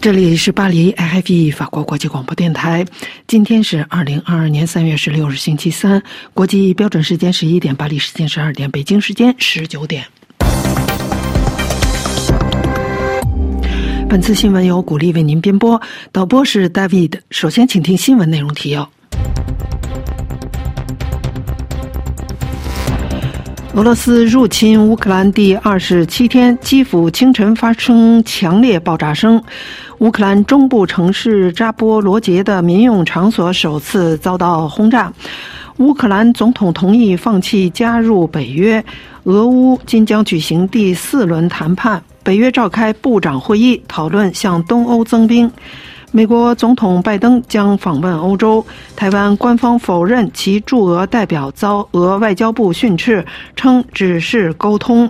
[0.00, 2.86] 这里是巴黎 IFE 法国国际广播电台。
[3.26, 6.02] 今天是二零二二年三月十六日，星期三，
[6.32, 10.06] 国际标准时间十一点，巴黎时间十二点，北京时间十九点。
[14.08, 15.78] 本次新闻由古丽为您编播，
[16.12, 17.20] 导播是 David。
[17.30, 18.90] 首先，请听新闻内容提要。
[23.72, 29.40] 俄罗斯入侵乌克兰第二十七天，基辅清晨发生强烈爆炸声。
[29.98, 35.12] 乌克兰中部城市扎波罗杰的民用场所首次遭到轰炸。
[35.76, 38.84] 乌克兰总统同意放弃加入北约。
[39.22, 42.02] 俄乌今将举行第四轮谈判。
[42.24, 45.50] 北约召开部长会议，讨论向东欧增兵。
[46.12, 48.66] 美国总统拜登将访问欧洲。
[48.96, 53.24] 台湾官方否认其驻俄代表遭俄外交部训斥，
[53.54, 55.08] 称只是沟通。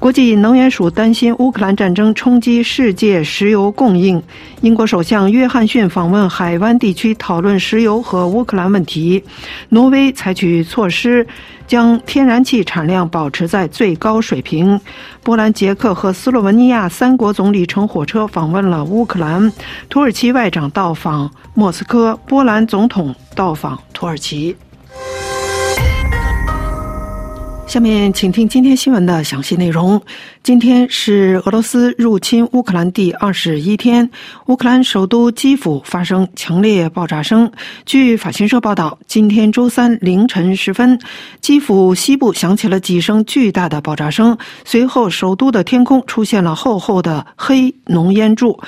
[0.00, 4.20] 国际能源署担心乌克兰战争冲击世界石油供应。
[4.62, 9.22] 英国首相约翰逊访问海湾地区，讨论石油和乌克兰问题。
[9.68, 11.26] 挪威采取措施。
[11.66, 14.80] 将天然气产量保持在最高水平。
[15.22, 19.52] 波兰、捷克和斯洛文尼亚三国总理乘火车访问了乌克兰。
[19.88, 24.56] 土耳其外长到访莫斯科，波兰总统到访土耳其。
[27.70, 30.02] 下面请听今天新闻的详细内容。
[30.42, 34.10] 今天是俄罗斯入侵乌克兰第二十一天，
[34.46, 37.52] 乌克兰首都基辅发生强烈爆炸声。
[37.86, 40.98] 据法新社报道，今天周三凌晨时分，
[41.40, 48.58] 基辅西部响起了几声巨大的爆炸声，随后首都的天空出现了厚厚的黑浓烟柱。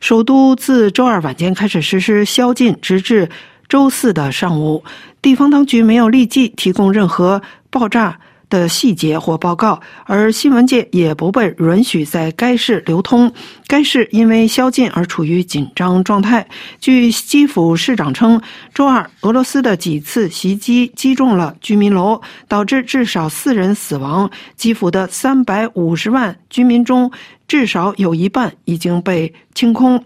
[0.00, 3.30] 首都自周二晚间开始实施宵禁，直至
[3.68, 4.82] 周四的上午。
[5.22, 8.18] 地方当局没有立即提供任何爆炸。
[8.48, 13.32] 的细节或报告，而新闻界也不被允许在该市流通。
[13.66, 16.46] 该市因为宵禁而处于紧张状态。
[16.80, 18.40] 据基辅市长称，
[18.74, 24.30] 周二俄罗斯的几次袭击击中了居民楼，导致至少四人死亡。
[24.56, 27.10] 基辅的三百五十万居民中，
[27.46, 30.02] 至少有一半已经被清空。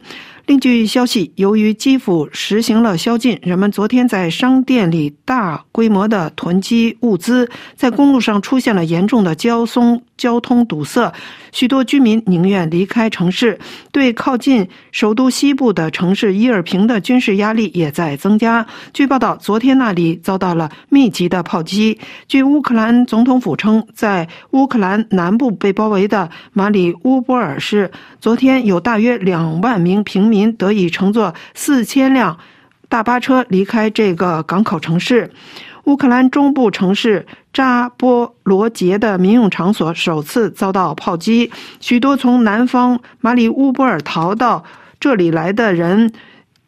[0.47, 11.13] 另据消息，由于基辅实行了宵禁，人们昨天在商店里大规模的囤积物资，在公路上出现了严重的交通交通堵塞，
[11.51, 13.59] 许多居民宁愿离开城市。
[13.91, 18.65] 对靠近首都西部的城市伊尔平的军事压力也在增加。
[18.95, 21.99] 据报道，昨天那里遭到了密集的炮击。
[22.29, 27.91] 据乌克兰总统府称，在乌克兰南部被包围的马里乌波尔市，
[28.21, 30.23] 昨天有大约两万名平。
[30.23, 32.39] 民得以乘坐四千辆
[32.89, 35.31] 大巴车离开这个港口城市。
[35.85, 44.65] 乌克兰中部城市扎波罗杰的民用场所首次遭到炮击，许多从南方马里乌波尔逃到
[44.99, 46.13] 这里来的人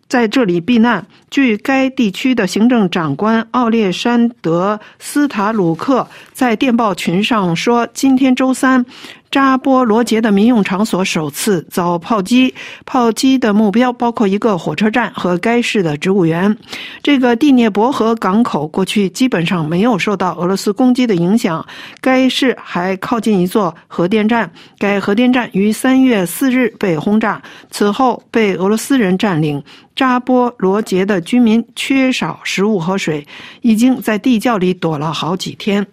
[0.08, 1.06] 在这里避难。
[1.30, 8.84] 据该地区的行政长官奥列山德斯塔鲁克在电报群上说：“今天周三。”
[9.30, 12.54] 扎波罗杰的民用场所首次遭炮击，
[12.86, 16.56] 炮击的目标包括一个火车站和该市的植物园。
[17.02, 21.66] 这个第聂伯河港口过去基本上没有受到俄罗斯攻击的影响。
[22.00, 24.48] 该市还靠近一座核电站，
[24.78, 27.42] 该核电站于三月四日被轰炸，
[27.72, 29.60] 此后被俄罗斯人占领。
[29.96, 33.26] 扎波罗杰的居民缺少食物和水，
[33.62, 35.84] 已经在地窖里躲了好几天。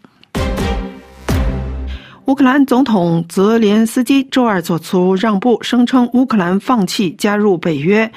[2.26, 8.10] 乌克兰总统泽连斯基周二做出让步，声称乌克兰放弃加入北约。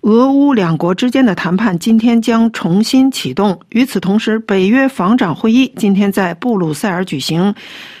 [0.00, 3.58] 俄乌两国之间的谈判今天将重新启动。
[3.70, 7.54] 与此同时，北约防长会议今天在布鲁塞尔举行。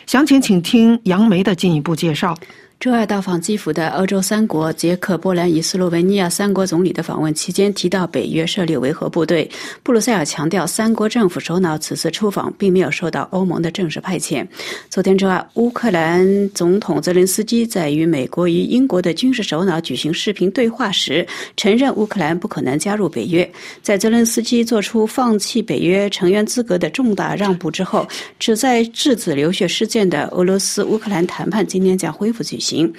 [0.06, 2.36] 详情，请听杨梅的进一步介绍。
[2.78, 9.50] 周二到访基辅的欧洲三国捷克、波兰与斯洛文尼亚三国总理的访问期间，提到北约设立维和部队。
[9.82, 14.46] 布鲁塞尔强调，三国政府首脑此次出访并没有受到欧盟的正式派遣。
[14.90, 23.50] 昨天周二，乌克兰总统泽连斯基在与美国与英国的军事首脑举行视频对话时，承认乌克兰不可能加入北约。
[23.82, 28.06] 在泽连斯基做出放弃北约成员资格的重大让步之后，
[28.38, 32.65] 旨在制止流血事件的俄罗斯乌克兰谈判今天将恢复举行。
[32.66, 32.92] 行，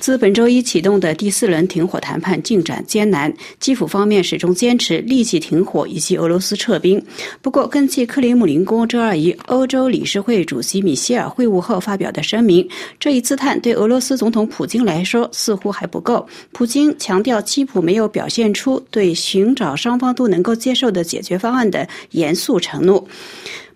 [0.00, 7.00] 自本周一启动的第四轮停火谈判进展艰难，基辅方面始终坚持立即停火以及俄罗斯撤兵。
[7.40, 12.68] 不过，根据克里姆林宫周二与欧洲理事会主席米歇尔会晤后发表的声明，
[12.98, 16.26] 这一姿态对俄罗斯总统普京来说似乎还不够。
[16.50, 23.06] 普京强调，基辅没有表现出对寻找双方都能够接受的解决方案的严肃承诺。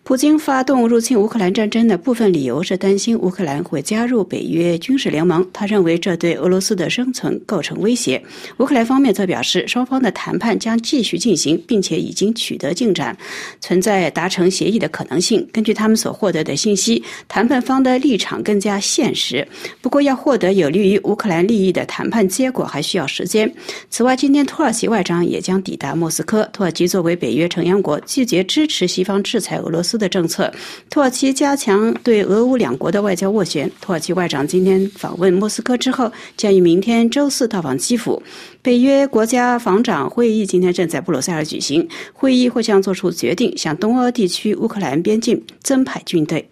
[0.08, 8.18] 普京发动入侵乌克兰战争的部分理由是担心乌克兰会加入北约军事联盟，他认为这对俄罗斯的生存构成威胁。
[8.56, 13.14] 乌克兰方面则表示，双方的谈判将继续进行，并且已经取得进展，
[13.60, 15.46] 存在达成协议的可能性。
[15.52, 19.46] 根据他们所获得的信息，谈判方的立场更加现实。
[19.82, 23.52] 不过，要获得有利于乌克兰利益的谈判结果还需要时间。
[23.90, 26.48] 此外，今天土耳其外长也将抵达莫斯科。
[26.50, 29.97] 土耳其作为北约成员国，拒绝支持西方制裁俄罗斯。
[29.98, 30.50] 的政策，
[30.88, 33.70] 土耳其加强对俄乌两国的外交斡旋。
[33.80, 38.22] 土耳其外长今天访问莫斯科之后，将于明天周四到访基辅。
[38.62, 46.48] 北约国家防长会议今天正在布鲁塞尔举行，会议或将做出决定，向东欧地区乌克兰边境增派军队。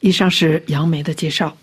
[0.00, 1.56] 以上是杨梅的介绍。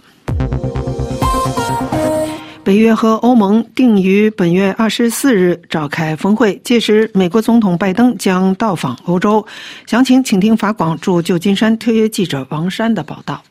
[2.66, 9.46] 北约和欧盟定于本月二十四日召开峰会，届时美国总统拜登将到访欧洲。
[9.86, 13.44] 详情，请听法广驻旧金山特约记者王山的报道。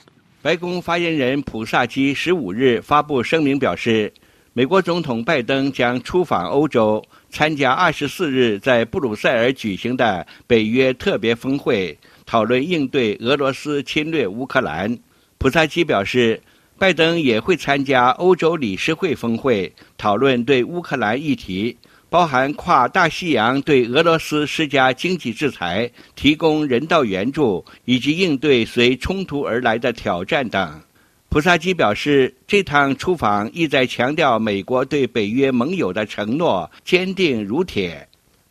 [0.42, 4.12] 白宫发言人普萨基十五日发布声明表示，
[4.52, 7.00] 美国总统拜登将出访欧洲，
[7.30, 11.96] 参加二十四日在布鲁塞尔举行的北约特别峰会，
[12.26, 14.98] 讨论应对俄罗斯侵略乌克兰。
[15.38, 16.40] 普萨基表示。
[16.76, 21.76] 拜登也会参加欧洲理事会峰会，讨论对乌克兰议题，
[22.10, 30.80] 包含跨大西洋对俄罗斯施加经济制裁、提供人道援助以及应对随冲突而来的挑战等。
[31.28, 38.08] 普萨基表示，这趟出访意在强调美国对北约盟友的承诺坚定如铁。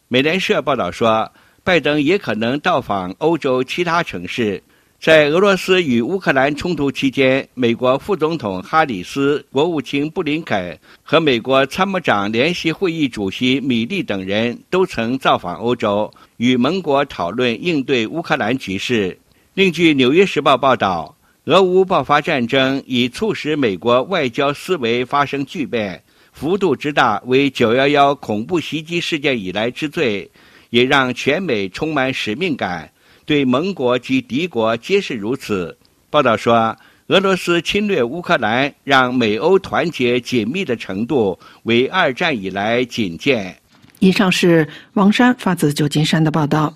[0.08, 1.32] 美联社报道说，
[1.64, 4.64] 拜登也可能到访欧洲其他城市。
[5.04, 19.20] 在俄罗斯与乌克兰冲突期间，美国副总统哈里斯、国务卿布林肯和美国参谋长联席会议主席米利等人都曾造访欧洲，与盟国讨论应对乌克兰局势。
[19.56, 21.14] 另据《纽约时报》报道，
[21.48, 26.02] 俄乌爆发战争已促使美国外交思维发生巨变，
[26.32, 30.32] 幅度之大为九幺幺恐怖袭击事件以来之最，
[30.70, 32.90] 也让全美充满使命感。
[33.26, 35.78] 对盟国及敌国皆是如此。
[36.10, 36.76] 报道说，
[37.08, 43.58] 俄罗斯侵略乌克兰，让美欧团结紧密的程度为二战以来仅见。
[44.04, 46.74] 以上是王山发自旧金山的报道。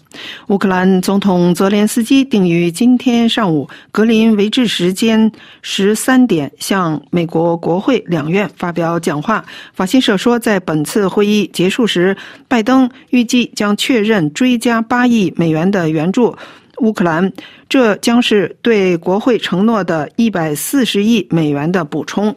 [0.47, 5.29] 乌克兰总统泽连斯基定于今天上午格林维治时间
[5.61, 9.43] 十三点向美国国会两院发表讲话。
[9.73, 12.15] 法新社说，在本次会议结束时，
[12.47, 16.33] 拜登预计将确认追加八亿美元的援助
[16.77, 17.33] 乌克兰，
[17.67, 22.33] 这将是对国会承诺的一百四十亿美元的补充。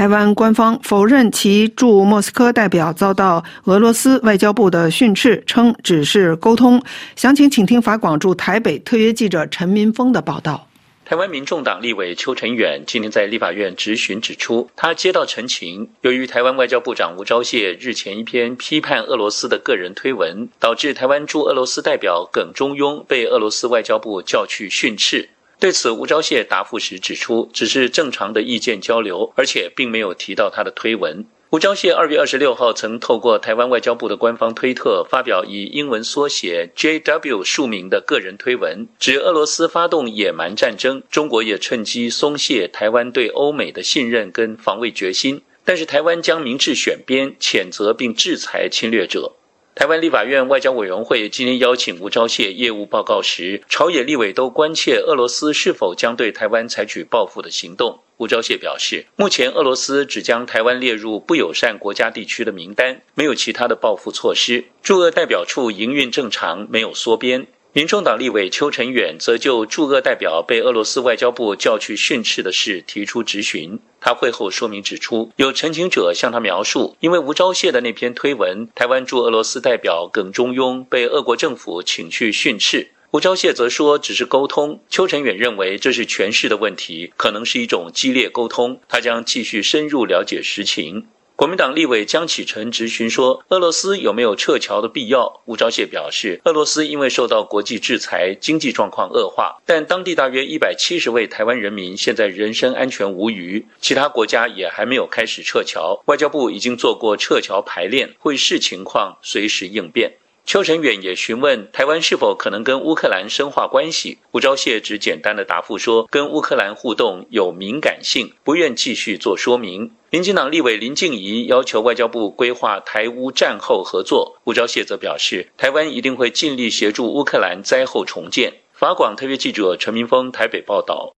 [0.00, 6.82] 台湾官方否认其驻莫斯科代表遭到俄罗斯外交部的训斥，称只是沟通。
[7.16, 10.66] 详情，请听法广驻台北特约记者陈民峰的报道。
[11.04, 25.28] 台湾民众党立委邱成远今天在立法院质询指出，他接到陈情，由于台湾外交部长吴钊燮日前一篇批判俄罗斯的个人推文，导致台湾驻俄罗斯代表耿中庸被俄罗斯外交部叫去训斥。
[25.60, 31.26] 对此，吴钊燮答复时指出，只是正常的意见交流，而且并没有提到他的推文。
[31.50, 49.36] 吴钊燮二月二十六号曾透过台湾外交部的官方推特发表以英文缩写 JW 署名的个人推文，指俄罗斯发动野蛮战争，中国也趁机松懈台湾对欧美的信任跟防卫决心，但是台湾将明智选边，谴责并制裁侵略者。
[49.74, 58.00] 台湾立法院外交委员会今天邀请吴钊燮业务报告时，朝野立委都关切俄罗斯是否将对台湾采取报复的行动。
[58.18, 64.64] 吴钊燮表示，目前俄罗斯只将台湾列入不友善国家地区的名单，没有其他的报复措施。
[64.82, 67.46] 驻俄代表处营运正常，没有缩编。
[67.72, 73.78] 民众党立委邱成远则就驻俄代表被俄罗斯外交部叫去训斥的事提出质询。
[74.00, 82.90] 他会后说明指出，有陈情者向他描述，因为吴钊燮的那篇推文，台湾驻俄罗斯代表耿中庸被俄国政府请去训斥。
[83.12, 84.80] 吴钊燮则说只是沟通。
[84.88, 88.80] 邱成远认为这是诠释的问题，可能是一种激烈沟通。
[88.88, 91.06] 他将继续深入了解实情。
[91.40, 106.02] 国民党立委江启臣质询说：“俄罗斯有没有撤侨的必要？”吴钊燮表示：“俄罗斯因为受到国际制裁，经济状况恶化，但当地大约一百七十位台湾人民现在人身安全无虞，其他国家也还没有开始撤侨。
[106.04, 110.12] 外交部已经做过撤侨排练，会视情况随时应变。”
[110.46, 119.92] 邱成远也询问台湾是否可能跟乌克兰深化关系，吴钊燮只简单的答复说，跟乌克兰互动有敏感性，不愿继续做说明。
[120.10, 128.54] 民进党立委林静怡要求外交部规划台乌战后合作，吴钊燮则表示，台湾一定会尽力协助乌克兰灾后重建。
[128.72, 131.14] 法广特约记者陈明峰台北报道。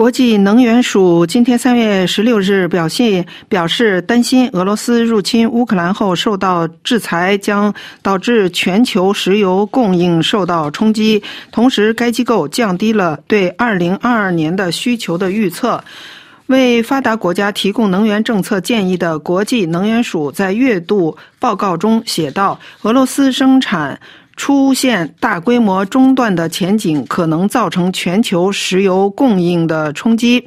[0.00, 11.22] 国际能源署今天三月十六日表现表示，担心俄罗斯入侵乌克兰后受到制裁将导致全球石油供应受到冲击。
[11.52, 15.84] 同时，该机构降低了对二零二二年的需求的预测。
[16.46, 24.00] 为发达国家提供能源政策建议的国际能源署在月度报告中写道：“俄罗斯生产。”
[24.40, 30.42] 出现大规模中断的前景，可能造成全球石油供应的冲击。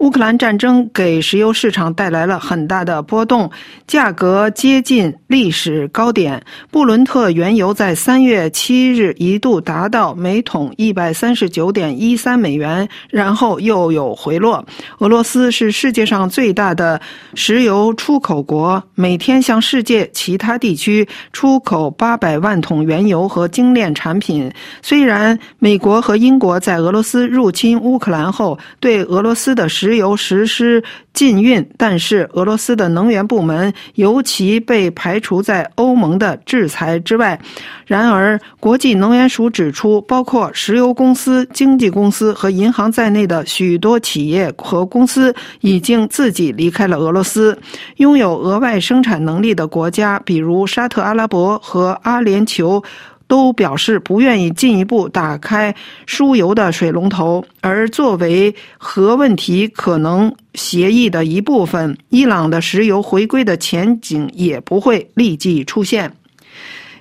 [0.00, 3.50] 乌克兰战争给石油市场带来了很大的波动，
[3.86, 6.44] 价格接近历史高点。
[6.70, 14.62] 布伦特原油在三月七日一度达到每桶一百三十九点一三美元，然后又有回落。
[14.98, 17.00] 俄罗斯是世界上最大的
[17.32, 23.26] 石油出口国，每天向世界其他地区出口八百万桶原油。
[23.38, 24.50] 和精炼产品。
[24.82, 37.38] 虽然美国和英国在俄罗斯入侵乌克兰后对俄罗斯的石油实施禁运，但是俄罗斯的能源部门尤其被排除在欧盟的制裁之外。
[37.86, 47.56] 然而，国际能源署指出，包括石油公司、经纪公司和银行在内的许多企业和公司已经自己离开了俄罗斯。
[47.98, 52.82] 拥有额外生产能力的国家，比如沙特阿拉伯和阿联酋。
[53.28, 66.12] 都表示不愿意进一步打开输油的水龙头，而作为核问题可能协议的一部分，伊朗的石油回归的前景也不会立即出现。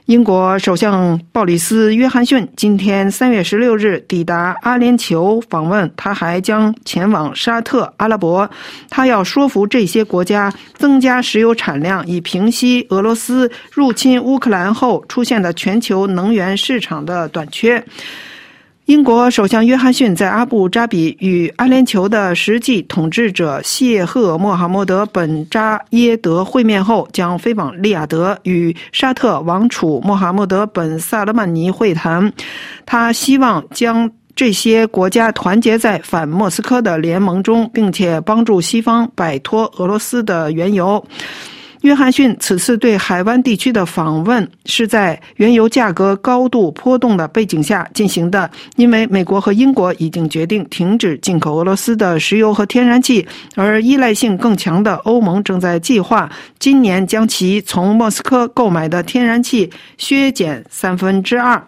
[0.08, 8.50] 英国首相鲍里斯·约翰逊今天三月十六日抵达阿联酋访问，他还将前往沙特阿拉伯。
[8.90, 17.84] 他要说服这些国家增加石油产量，以平息俄罗斯入侵乌克兰后出现的全球能源市场的短缺。
[18.88, 32.32] 英国首相约翰逊在阿布扎比与阿联酋的实际统治者谢赫穆罕默德本扎耶德会面后，将飞往利雅得与沙特王储穆罕默德本萨勒曼尼会谈。
[32.86, 41.06] 他希望将这些国家团结在反莫斯科的联盟中，并且帮助西方摆脱俄罗斯的原油。
[41.82, 56.30] 约翰逊此次对海湾地区的访问是在原油价格高度波动的背景下进行的，因为美国和英国已经决定停止进口俄罗斯的石油和天然气，而依赖性更强的欧盟正在计划
[56.60, 61.64] 今年将其从莫斯科购买的天然气削减三分之二。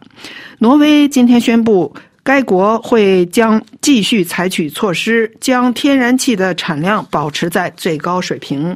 [0.57, 8.75] 挪威今天宣布，该国会将继续采取措施，将天然气的产量保持在最高水平。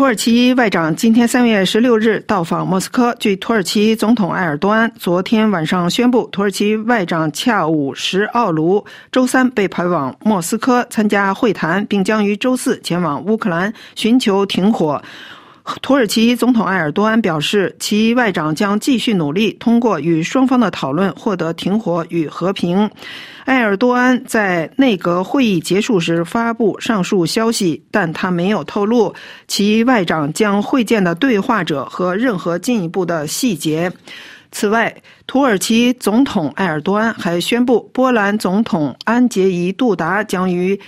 [0.00, 3.14] 土耳其外长今天三月十六日到访莫斯科。
[3.20, 15.02] 据土耳其总统埃尔多安昨天晚上宣布，土耳其外长恰武什奥卢周三被派往莫斯科参加会谈，并将于周四前往乌克兰寻求停火。
[15.82, 22.90] 土耳其总统埃尔多安表示，其外长将继续努力，通过与双方的讨论获得停火与和平。
[23.46, 29.14] 埃尔多安在内阁会议结束时发布上述消息，但他没有透露
[29.48, 33.90] 其外长将会见的对话者和任何进一步的细节。
[34.52, 34.94] 此外，
[35.26, 40.78] 土耳其总统埃尔多安还宣布，波兰总统安杰伊杜达将于。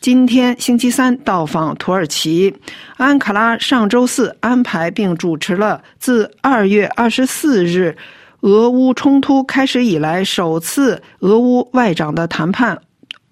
[0.00, 2.54] 今天星期三到访土耳其，
[2.96, 7.96] 安卡拉上周四安排并主持了自二月二十四日
[8.40, 12.80] 俄乌冲突开始以来首次俄乌外长的谈判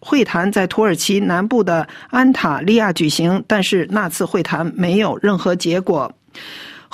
[0.01, 6.13] 会谈，在土耳其南部的安塔利亚举行，但是那次会谈没有任何结果。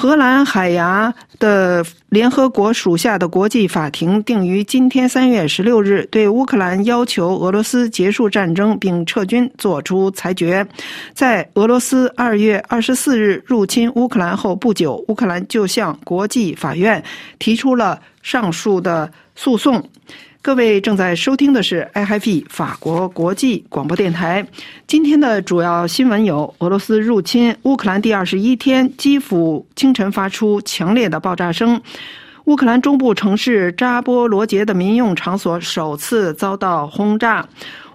[0.02, 10.66] 荷兰海牙的联合国属下的国际法庭定于今天三月十六日对乌克兰要求俄罗斯结束战争并撤军作出裁决。
[11.14, 17.00] 在俄罗斯二月二十四日入侵乌克兰后不久，乌克兰就向国际法院
[17.38, 19.88] 提出了上述的诉讼。
[20.44, 24.44] 各位正在收听的是 IFP 法国国际广播电台。
[24.88, 31.78] 今天的主要新闻有：俄罗斯入侵乌克兰第二十一天，基辅清晨发出强烈的爆炸声；
[32.46, 37.46] 乌克兰中部城市扎波罗杰的民用场所首次遭到轰炸；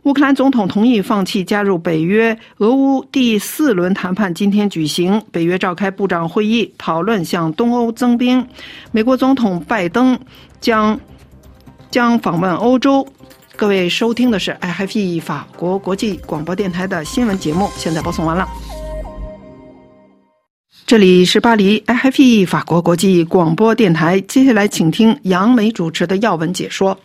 [0.03, 8.47] 乌克兰总统同意放弃加入北约，俄乌第四轮谈判今天举行，北约召开部长会议，讨论向东欧增兵。
[8.93, 10.17] 美国总统拜登
[10.61, 10.97] 将
[11.89, 13.07] 将访问欧洲。
[13.55, 18.47] 各位收听的是 IFE 法国国际广播电台的新闻节目，现在播送完了。
[20.85, 26.97] 这里是巴黎 IFE 法国国际广播电台，接下来请听杨梅主持的要闻解说。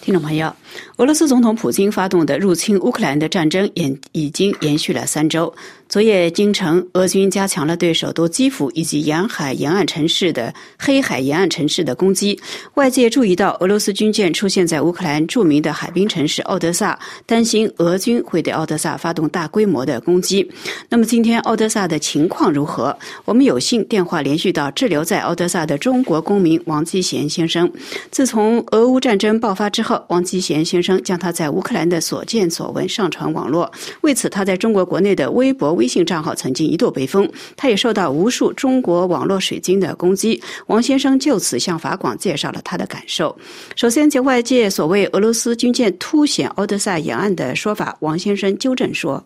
[0.00, 0.54] 听众朋友，
[0.96, 5.52] 俄罗斯总统普京发动的入侵乌克兰的战争也已经延续了三周。
[5.86, 12.38] 昨夜京城，俄军加强了对首都基辅以及沿海沿岸城市的黑海沿岸城市的攻击。
[12.74, 20.50] 外界注意到俄罗斯军舰出现在乌克兰著名的海滨城市奥德萨，担心俄军会对奥德萨发动大规模的攻击。
[20.88, 22.96] 那么今天奥德萨的情况如何？
[23.24, 27.70] 我们有幸电话连续到滞留在奥德萨的中国公民王基贤先生。
[28.10, 33.70] 自从俄乌战争爆发之后，王基贤先生将他在乌克兰的所见所闻上传网络。
[34.02, 35.84] 为此，他在中国国内的微博微。
[35.94, 40.42] 信账号曾经一度被封，他也受到无数中国网络水军的攻击。
[40.66, 43.36] 王先生就此向法广介绍了他的感受。
[43.76, 49.24] 首先，就外界所谓俄罗斯军舰突显奥德萨沿岸的说法，王先生纠正说：“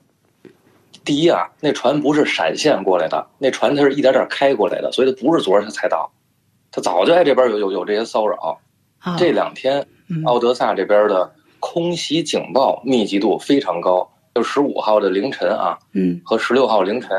[1.06, 6.10] 第一啊，那船不是闪现过来的，那船它是一点点开过来的，所以它不是昨儿它才到，
[6.70, 8.60] 它早就在这边有有有这些骚扰。
[9.16, 9.86] 这两天，
[10.24, 17.10] 奥德萨这边的空袭警报密集度非常高。”就十五号的凌晨啊，嗯，和十六号凌晨，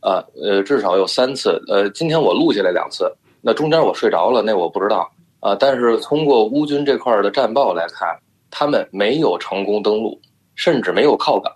[0.00, 1.62] 呃，呃，至少有三次。
[1.68, 3.08] 呃，今天我录下来两次，
[3.40, 5.54] 那中间我睡着了，那我不知道啊。
[5.54, 8.08] 但是通过乌军这块的战报来看，
[8.50, 10.20] 他们没有成功登陆，
[10.56, 11.52] 甚至没有靠港，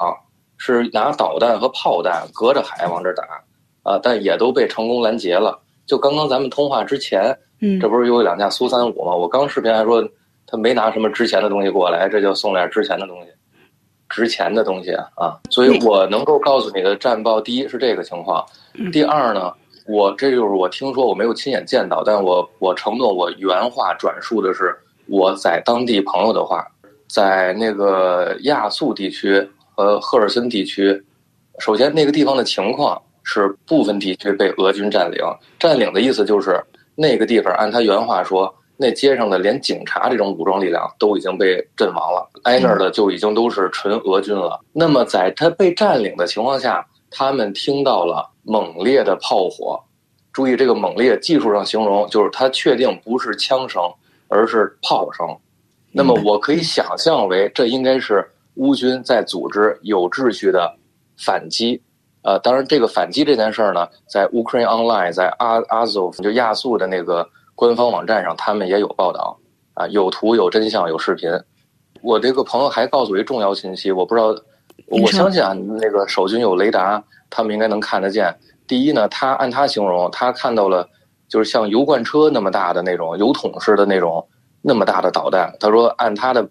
[0.58, 3.25] 是拿导弹和炮弹隔着海往这打，
[3.82, 5.58] 啊，但也都被成功拦截了。
[5.87, 9.12] 就刚刚咱们通话之前，嗯，这不是有两架苏三五吗？
[9.12, 10.08] 我刚视频还说
[10.50, 13.30] 他没拿什么值钱的东西过来，这就送点值钱的东西。
[14.09, 18.45] 值钱的东西啊，所以我能够告诉你的战报，第一是这个情况，
[18.90, 19.52] 第二呢，
[19.87, 24.76] 我这就是我听说，我没有亲眼见到，但我我承诺我原话转述的是
[25.07, 26.66] 我在当地朋友的话，
[27.09, 31.00] 在那个亚速地区和赫尔森地区，
[31.61, 35.20] 首先那个地方的情况是部分地区被俄军占领，
[35.57, 36.61] 占领的意思就是
[36.96, 38.53] 那个地方按他原话说。
[38.83, 44.59] 那街上的连警察这种武装力量都已经被阵亡了，挨那儿的就已经都是纯俄军了。
[44.73, 49.79] 那么在他被占领的情况下，他们听到了猛烈的炮火。
[50.33, 53.83] 注意这个猛烈，技术上形容就是他确定不是枪声，
[54.29, 55.29] 而是炮声。
[55.93, 60.75] 那么我可以想象为，这应该是乌军在组织有秩序的
[61.19, 61.79] 反击。
[62.23, 67.29] 呃，当然这个反击这件事儿呢，在 Ukraine Online，在阿阿祖就亚速的那个。
[67.61, 69.38] 官方网站上，他们也有报道，
[69.75, 71.31] 啊，有图、有真相、有视频。
[72.01, 74.35] 我这个朋友还告诉我一重要信息，我不知道，
[74.87, 78.35] 我相信啊，那个守军有雷达，他们应该能看得见。
[78.66, 80.88] 第一呢，他按他形容，他看到了
[81.29, 84.27] 就是像油罐车那么大的那种油桶似的那种
[84.62, 85.55] 那么大的导弹。
[85.61, 86.49] 他说，按他的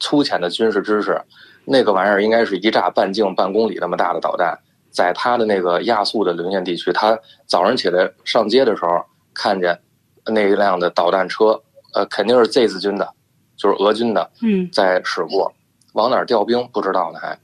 [0.00, 1.22] 粗浅的军事知识，
[1.64, 4.58] 那个玩意儿应该是一炸半径半公里那么大的导弹，
[4.90, 9.00] 在他的那个亚速的沦陷地区，他早上起来上街的时候
[9.32, 9.78] 看见。
[10.26, 11.60] 那一辆的导弹车，
[11.94, 13.08] 呃，肯定是 Z 字军的，
[13.56, 15.52] 就是俄军的，嗯，在驶过，
[15.94, 17.36] 往哪儿调兵不知道呢还，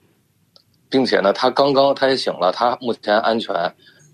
[0.88, 3.54] 并且呢，他刚刚他也醒了，他目前安全，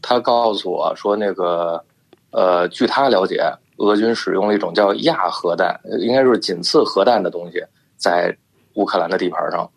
[0.00, 1.84] 他告诉我说那个，
[2.30, 3.44] 呃，据他了解，
[3.76, 7.62] 俄军使用了一种叫亚核弹，应该是仅次核弹的东西，
[7.96, 8.34] 在
[8.74, 9.70] 乌克兰的地盘上，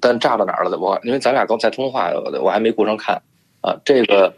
[0.00, 0.78] 但炸到哪儿了？
[0.78, 3.20] 我因为咱俩刚才通话，我还没顾上看，
[3.62, 4.32] 啊，这个。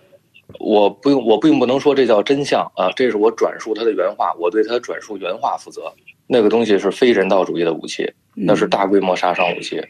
[0.61, 5.93] 我不用，我并不能说这叫真相啊，这是我转述他的原话，我对他转述原话负责。
[6.27, 9.83] 那个东西是非人道主义的武器，那是大规模杀伤武器。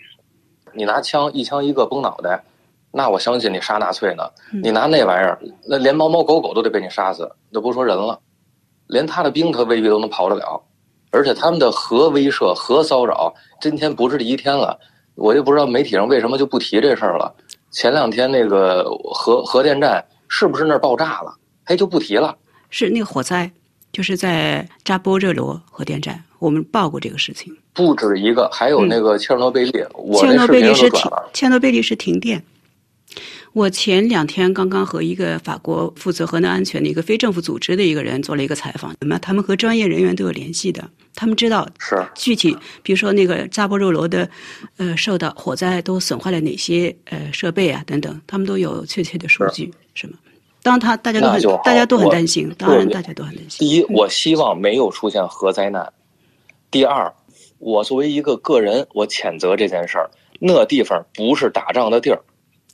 [0.73, 2.43] 你拿枪一枪一个崩脑袋，
[2.91, 4.25] 那我相信你杀纳粹呢。
[4.63, 5.39] 你拿那玩意儿，
[5.69, 8.19] 那连猫猫狗狗都得被你杀死，都不说人了，
[8.89, 10.61] 连他的兵他未必都能跑得了。
[11.11, 14.79] 而且他们的核威慑、核骚扰，今天不是第一天了，
[15.15, 17.33] 我就不知道媒体上为什么就不提这事儿了。
[17.71, 20.05] 前两天那个核核电站。
[20.37, 21.33] 是不是那儿爆炸了？
[21.67, 22.37] 哎，就不提了。
[22.69, 23.49] 是那个火灾，
[23.93, 27.57] 就是在扎波热罗核电站，我们报过这个事情。
[27.73, 32.43] 不止一个，还有那个切尔诺贝利，我切尔诺贝利是停，切尔诺贝利是停电。
[33.53, 44.29] 我前两天刚刚和一个法国负责核能安全的一个非政府组织的一个人做了一个采访，那么他们和专业人员都有联系的，他们知道是具体，比如说那个扎波热罗的，
[44.79, 50.15] 呃，受到火灾都损坏了哪些呃设备啊等等，他们都有确切的数据，是吗？
[50.65, 53.59] 当然他大家都很大家都很担心，当然大家都很担心。
[53.59, 55.85] 第一，我希望没有出现核灾难；
[56.71, 57.13] 第二，
[57.59, 60.11] 我作为一个个人，我谴责这件事儿。
[60.41, 62.19] 那地方不是打仗的地儿，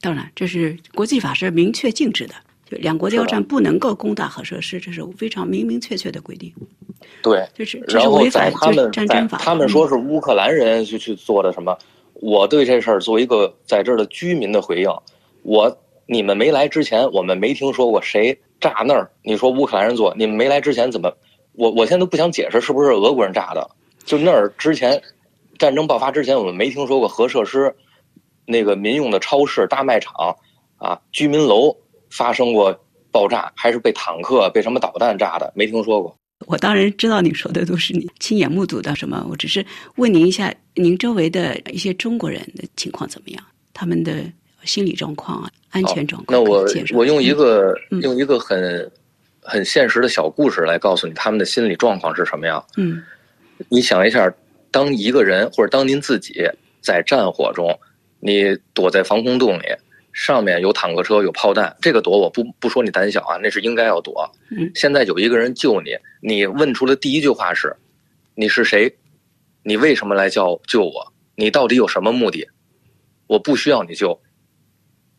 [0.01, 2.35] 当然，这是国际法是明确禁止的，
[2.71, 6.53] 就两国交战不能够攻打核设施，这是非常明明确确的规定。
[7.25, 7.45] 对。
[7.53, 9.37] 就是然后在他们战争法。
[9.39, 11.77] 他们说是乌克兰人去去做的什么？
[12.15, 14.89] 我对这事儿作为一个在这儿的居民的回应，
[15.43, 15.77] 我
[16.13, 19.09] 你们没来之前，我们没听说过谁炸那儿。
[19.23, 21.09] 你说乌克兰人做，你们没来之前怎么？
[21.53, 23.71] 我我现在都不想解释是不是俄国人炸的，
[24.05, 25.01] 就那儿之前
[25.57, 27.73] 战争爆发之前，我们没听说过核设施、
[28.45, 30.13] 那个民用的超市、大卖场
[30.79, 31.73] 啊、居民楼
[32.11, 32.77] 发生过
[33.13, 36.13] 爆炸，还是被坦克、被什么导弹炸的，没听说过。
[36.47, 43.45] 我当然知道你说的都是你亲眼目睹的什么，我只是问您一下，您周围的一些中国人的情况怎么样？
[43.73, 44.25] 他们的
[44.65, 48.91] 心理状况啊，安全状况那我我用一个、嗯用一个很
[49.41, 52.65] 很现实的小故事来告诉你他们的心理状况是什么样。
[52.77, 53.03] 嗯
[53.69, 54.33] 你想一下，
[54.71, 56.43] 当一个人或者当您自己
[56.81, 57.79] 在战火中，
[58.21, 59.65] 你躲在防空洞里，
[60.13, 64.31] 上面有坦克车有炮弹，这个躲我不不说你胆小啊，那是应该要躲。
[64.51, 67.75] 嗯现在有一个人救你，你问出的第一句话是
[68.35, 68.91] ：“你是谁？
[69.63, 71.13] 你为什么来叫救我？
[71.35, 72.49] 你到底有什么目的？
[73.27, 74.19] 我不需要你救，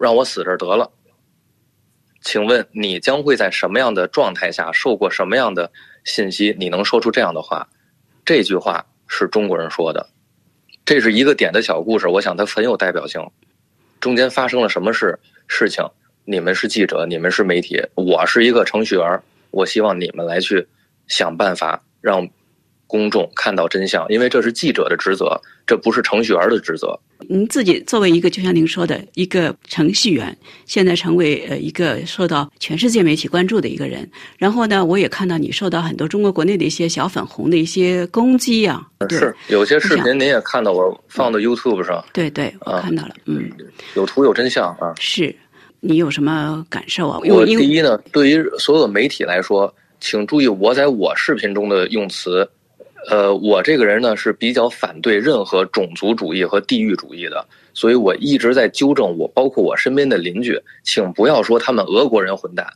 [0.01, 0.91] 让我死这儿得了。”
[2.21, 5.71] 请问你将会在什么样的状态下受过什么样的
[6.03, 6.55] 信息？
[6.59, 7.67] 你能说出这样的话？
[8.23, 10.07] 这句话是中国人说的，
[10.85, 13.19] 这是一个点的小故事，我想它很有代表性。
[13.99, 15.83] 中间发生了什么事事情？
[16.23, 20.67] 你们是记者，你们是媒体，我是一个程序员，我希望你们来去
[21.07, 22.29] 想办法让
[22.91, 26.99] 公众看到真相，因为这是记者的职责，这不是程序员的职责。
[27.29, 34.05] 您自己作为一个，就像您说的一个程序员，现在成为呃一个受到全世界媒体关注的一个人。
[34.37, 38.85] 然后呢，我也看到你受到很多中国国内的一些小粉红的一些攻击啊。
[39.09, 43.49] 是有些视频您也看到，我放到 YouTube 上，对对，我啊看到了，嗯，
[43.95, 44.93] 有图有真相啊。
[44.99, 45.33] 是。
[45.83, 47.19] 你有什么感受啊？
[47.23, 52.47] 我第一呢，对于所有媒体来说，请注意我在我视频中的用词。
[53.09, 62.67] 呃，我这个人呢是比较反对任何种族主义和地域主义的，所以我一直在纠正我，包括我身边的邻居，请不要说他们俄国人混蛋，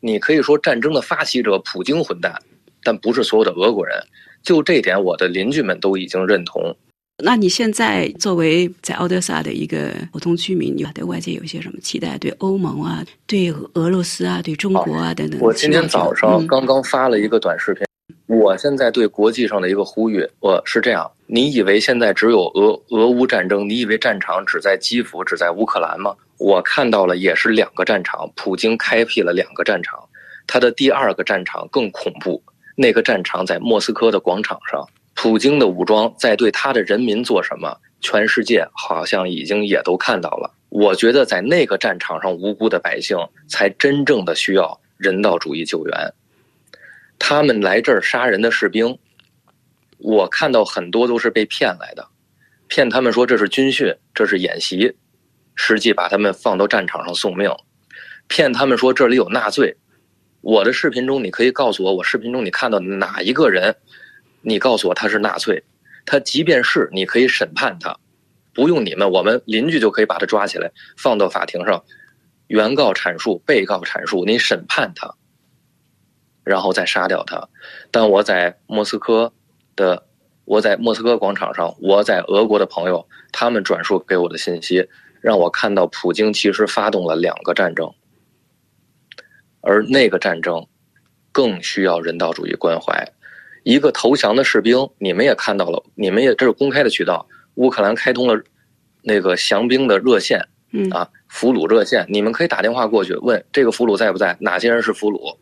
[0.00, 2.34] 你可以说战争的发起者普京混蛋，
[2.82, 3.96] 但不是所有的俄国人。
[4.42, 6.74] 就这点，我的邻居们都已经认同。
[7.22, 12.16] 那你现在作为在奥德萨的一个普通居民，你对外界有一些什么期待？
[12.18, 15.40] 对欧盟啊，对俄罗斯啊，对中国啊等等。
[15.40, 17.84] 我今天早上嗯刚刚发了一个短视频，
[18.28, 23.66] 我现在对国际上的一个呼吁，我是这样：你以为现在只有俄俄乌战争？
[23.66, 26.14] 你以为战场只在基辅、只在乌克兰吗？
[26.36, 29.98] 我看到了，也是两个战场，普京开辟了两个战场，
[30.46, 32.42] 他的第二个战场更恐怖，
[32.76, 37.74] 那个战场在莫斯科的广场上，普京的武装在对他的人民做什么？
[38.02, 40.54] 全世界好像已经也都看到了。
[40.68, 43.16] 我觉得在那个战场上，无辜的百姓
[43.48, 46.12] 才真正的需要人道主义救援。
[47.18, 48.98] 他们来这儿杀人的士兵，
[49.98, 52.06] 我看到很多都是被骗来的，
[52.68, 54.94] 骗他们说这是军训，这是演习，
[55.54, 57.50] 实际把他们放到战场上送命，
[58.28, 59.76] 骗他们说这里有纳粹。
[60.40, 63.74] 我的视频中，你可以告诉我，我视频中你看到哪一个人，
[64.40, 65.62] 你告诉我他是纳粹，
[66.06, 67.98] 他即便是，你可以审判他，
[68.54, 71.84] 不用你们，我们邻居就可以把他抓起来，放到法庭上，
[72.46, 75.12] 原告阐述，被告阐述，你审判他。
[76.48, 77.46] 然后再杀掉他。
[77.90, 79.30] 但我在莫斯科
[79.76, 80.02] 的，
[80.46, 84.88] 我在莫斯科广场上，我在俄国的朋友，他们转述给我的信息，
[85.20, 87.92] 让我看到普京其实发动了两个战争，
[89.60, 90.66] 而那个战争
[91.30, 93.06] 更需要人道主义关怀。
[93.62, 98.42] 一个投降的士兵，你们也看到了，你们也这是公开的渠道，乌克兰开通了
[99.02, 105.36] 那个降兵的热线嗯啊，俘虏热线，你们可以打电话过去问这个俘虏在不在，哪些人是俘虏。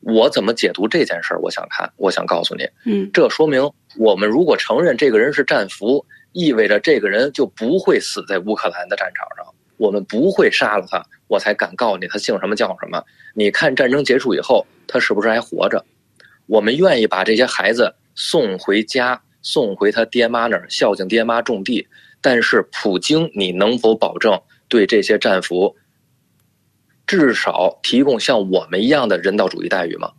[0.00, 1.40] 我怎么解读这件事儿？
[1.40, 3.62] 我想看，我想告诉你，嗯这说明
[3.96, 13.02] 我们如果承认这个人是战俘，意味着这个人就不会死在乌克兰的战场上，我们不会杀了他，我才敢告诉你他姓什么叫什么。
[13.34, 15.84] 你看战争结束以后，他是不是还活着？
[16.46, 21.86] 我们愿意把这些孩子送回家，送回他爹妈那儿孝敬爹妈种地。
[22.20, 25.74] 但是普京，你能否保证对这些战俘
[27.10, 30.12] 至少提供像我们一样的人道主义待遇吗？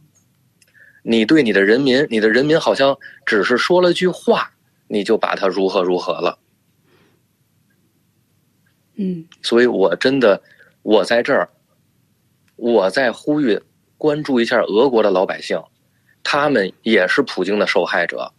[1.03, 4.51] 你对你的人民，你的人民好像只是说了句话，
[4.89, 6.37] 你就把他如何如何了。
[8.95, 10.43] 嗯所以我真的，
[10.81, 11.47] 我在这儿，
[12.57, 13.57] 我在呼吁
[13.97, 15.63] 关注一下俄国的老百姓，
[16.21, 18.33] 他们也是普京的受害者。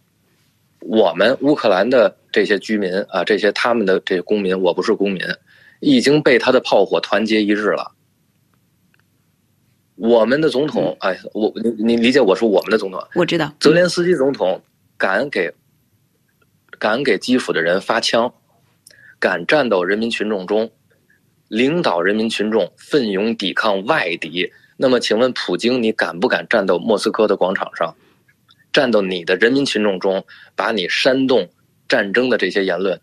[0.81, 5.23] 我们乌克兰的这些居民啊，这些他们的这些公民，我不是公民，
[5.79, 7.92] 已经被他的炮火团结一致了。
[9.95, 14.61] 我们的总统，哎，我你你理解我说我们的总统，我知道，泽连斯基总统
[14.97, 15.53] 敢给
[16.79, 18.33] 敢给基辅的人发枪，
[19.19, 20.71] 敢站到人民群众中，
[21.47, 24.51] 领导人民群众奋勇抵抗外敌。
[24.75, 27.95] 那么，请问普京，你敢不敢站到莫斯科的广场上，
[28.73, 30.25] 站到你的人民群众中，
[30.55, 31.47] 把你煽动
[31.87, 32.99] 战争的这些言论，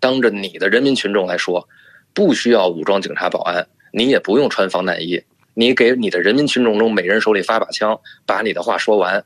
[0.00, 1.68] 当着你的人民群众来说，
[2.12, 5.22] 不需要武装警察保安，你也不用穿防弹衣。
[5.54, 9.24] 你给你的人民群众中每人手里发把枪，把你的话说完，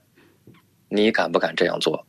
[0.88, 2.06] 你敢不敢这样做？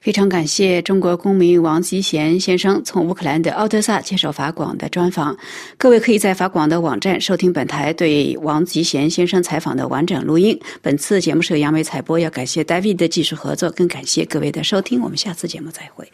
[0.00, 5.36] 非常感谢中国公民王吉贤先生从乌克兰的奥德萨接受法广的专访。
[5.76, 10.58] 各位可以在法广的网站收听本台对王吉贤先生采访的完整录音。
[10.80, 15.02] 本次节目是由杨梅采播，要感谢 David 的技术合作，更感谢各位的收听。
[15.02, 16.10] 我们下次节目再会。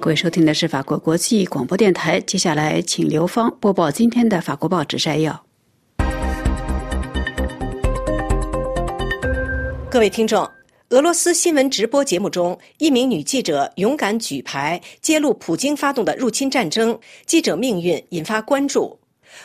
[0.00, 2.18] 各位收听的是法国国际广播电台。
[2.22, 5.44] 接下来，请刘芳播报今天的法国报纸摘要。
[9.90, 10.48] 各位听众，
[10.88, 18.98] 俄罗斯新闻直播节目中，一名女记者勇敢举牌揭露普京发动的入侵战争，记者命运引发关注。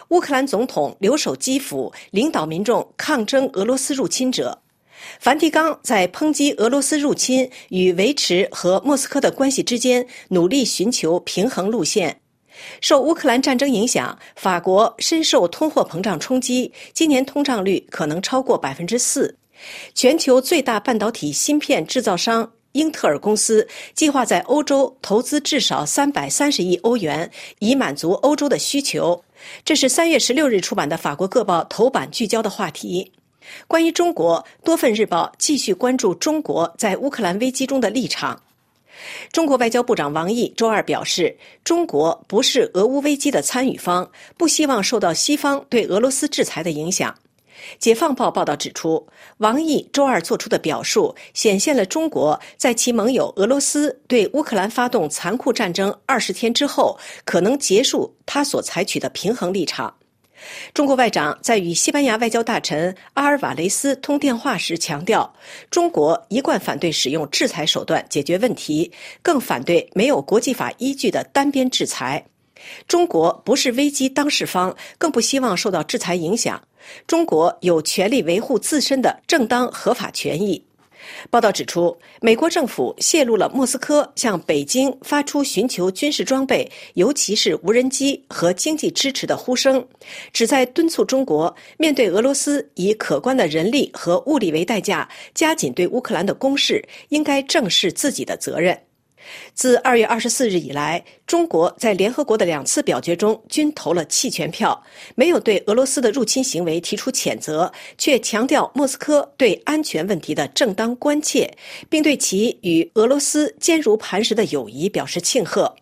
[0.07, 4.57] 乌克兰总统留守基辅，领导民众抗争俄罗斯入侵者。
[5.19, 12.19] 梵蒂冈在抨击俄罗斯入侵与维持和莫斯科的关系之间努力寻求平衡路线。
[12.79, 19.35] 受乌克兰战争影响，法国深受通货膨胀冲击，今年通胀率可能超过百分之四。
[19.93, 29.23] 全球最大半导体芯片制造商英特尔公司计划在欧洲投资至少三百三十亿欧元，以满足欧洲的需求。
[29.63, 33.11] 这是三月十六日出版的法国各报头版聚焦的话题。
[33.67, 38.41] 关于中国，多份日报继续关注中国在乌克兰危机中的立场。
[39.31, 47.13] 中国外交部长王毅周二表示，中国不是俄乌危机的参与方，不希望受到西方对俄罗斯制裁的影响。
[47.79, 49.05] 解放报报道指出，
[49.37, 59.93] 王毅周二作出的表述显现了中国在其盟友俄罗斯对乌克兰发动残酷战争二十天之后，可能结束他所采取的平衡立场。
[60.73, 65.33] 中国外长在与西班牙外交大臣阿尔瓦雷斯通电话时强调，
[65.69, 72.25] 中国一贯反对使用制裁手段解决问题，更反对没有国际法依据的单边制裁。
[72.87, 76.61] 中国不是危机当事方，更不希望受到制裁影响。
[77.05, 80.63] 中国有权利维护自身的正当合法权益。
[81.29, 89.85] 报道指出，美国政府泄露了莫斯科向北京发出寻求军事装备，尤其是无人机和经济支持的呼声，
[90.33, 98.84] 旨在敦促中国面对俄罗斯以可观的人力和物力为代价加紧对乌克兰的攻势，应该正视自己的责任。
[99.53, 104.83] 自二月二十四日以来，中国在联合国的两次表决中均投了弃权票，
[105.15, 111.51] 没有对俄罗斯的入侵行为提出谴责，却强调莫斯科对安全问题的正当关切，
[111.89, 115.75] 并对其与俄罗斯坚如磐石的友谊表示庆贺，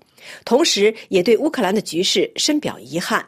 [0.46, 3.26] 同时也对乌克兰的局势深表遗憾。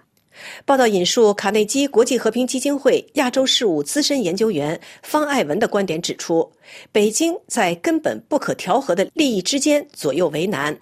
[0.66, 6.52] 报道引述卡内基国际和平基金会亚洲事务资深研究员方爱文的观点指出，
[6.92, 10.78] 北京在根本不可调和的利益之间左右为难。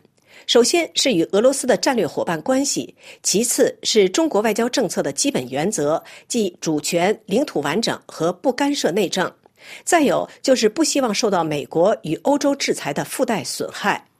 [0.45, 9.31] 首先是与俄罗斯的战略伙伴关系，其次是中国外交政策的基本原则，即主权、领土完整和不干涉内政。
[9.85, 14.03] 再有就是不希望受到美国与欧洲制裁的附带损害。《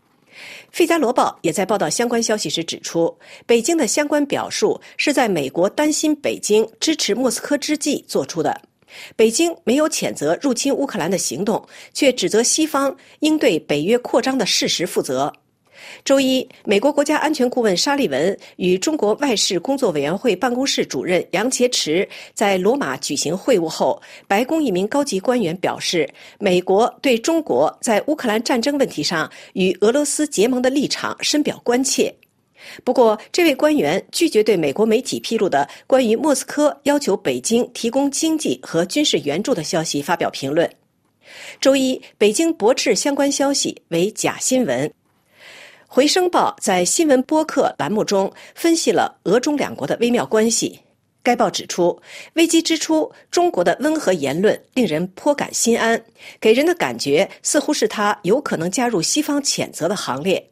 [0.74, 8.60] 费加罗报》也在报道相关消息时指出，北京的相关表述是在美国担心北京支持莫斯科之际做出的。
[9.16, 15.32] 北京没有谴责入侵乌克兰的行动，却指责西方应对北约扩张的事实负责。
[16.06, 32.14] 周一，美国国家安全顾问沙利文与中国外事工作委员会办公室主任杨洁篪在罗马举行会晤后，白宫一名高级官员表示，美国对中国在乌克兰战争问题上与俄罗斯结盟的立场深表关切。
[32.86, 40.70] 不过，这位官员拒绝对美国媒体披露的关于莫斯科要求北京提供经济和军事援助的消息发表评论。
[41.60, 44.90] 周一，北京驳斥相关消息为假新闻。
[45.96, 50.80] 回声报在新闻播客栏目中分析了俄中两国的微妙关系。
[51.22, 52.02] 该报指出，
[52.34, 56.04] 危机之初，中国的温和言论令人颇感心安，
[56.42, 60.44] 给人的感觉似乎是他有可能加入西方谴责的行列。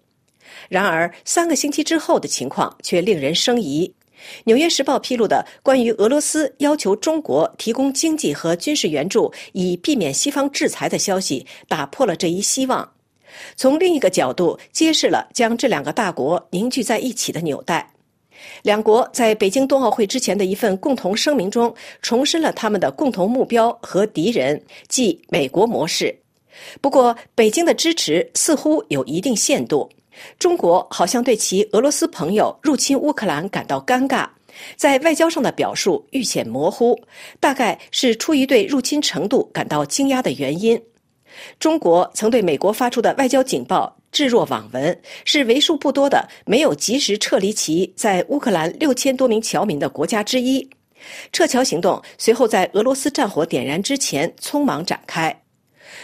[0.69, 3.87] 然而，三个星期之后的情况却令人生疑。
[4.43, 12.87] 《纽约时报》披露的关于俄罗斯要求中国提供经济和军事援助以避免西方制裁的消息，打破了这一希望。
[13.55, 17.91] 从另一个角度，揭示了将这两个大国凝聚在一起的纽带。
[18.63, 26.15] 两国在北京冬奥会之前的一份共同声明中，重申了他们的共同目标和敌人，即美国模式。
[26.81, 29.89] 不过，北京的支持似乎有一定限度。
[30.37, 34.27] 中国好像对其俄罗斯朋友入侵乌克兰感到尴尬，
[34.75, 36.99] 在外交上的表述愈显模糊，
[37.39, 40.81] 大概是出于对入侵程度感到惊讶的原因。
[41.59, 50.69] 中国曾对美国发出的外交警报置若罔闻，是为数不多的没有及时撤离其在乌克兰六千多名侨民的国家之一。
[51.31, 55.35] 撤侨行动随后在俄罗斯战火点燃之前匆忙展开。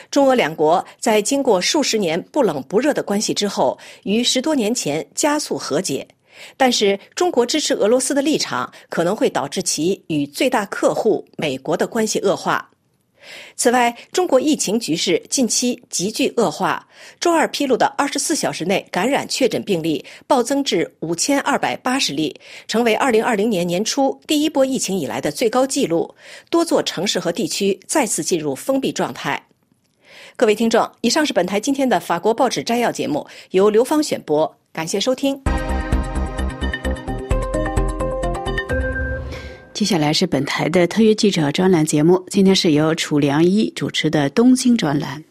[0.09, 6.07] 中俄两国在经过数十年不冷不热的关系之后，于十多年前加速和解。
[6.55, 12.69] 但是，中国支持俄罗斯的立场可能会导致其与最大客户美国的关系恶化。
[13.55, 16.87] 此外，中国疫情局势近期急剧恶化。
[17.19, 22.35] 周二披露的二十四小时内感染确诊病例暴增至五千二百八十例，
[22.67, 26.13] 成为二零二零年年初第一波疫情以来的最高纪录。
[26.49, 29.41] 多座城市和地区再次进入封闭状态。
[30.35, 35.66] 各位听众，以上是本台今天的法国报纸摘要节目，由刘芳选播，感谢收听。
[39.77, 45.23] 接下来是本台的特约记者专栏节目，今天是由楚良一主持的东京专栏。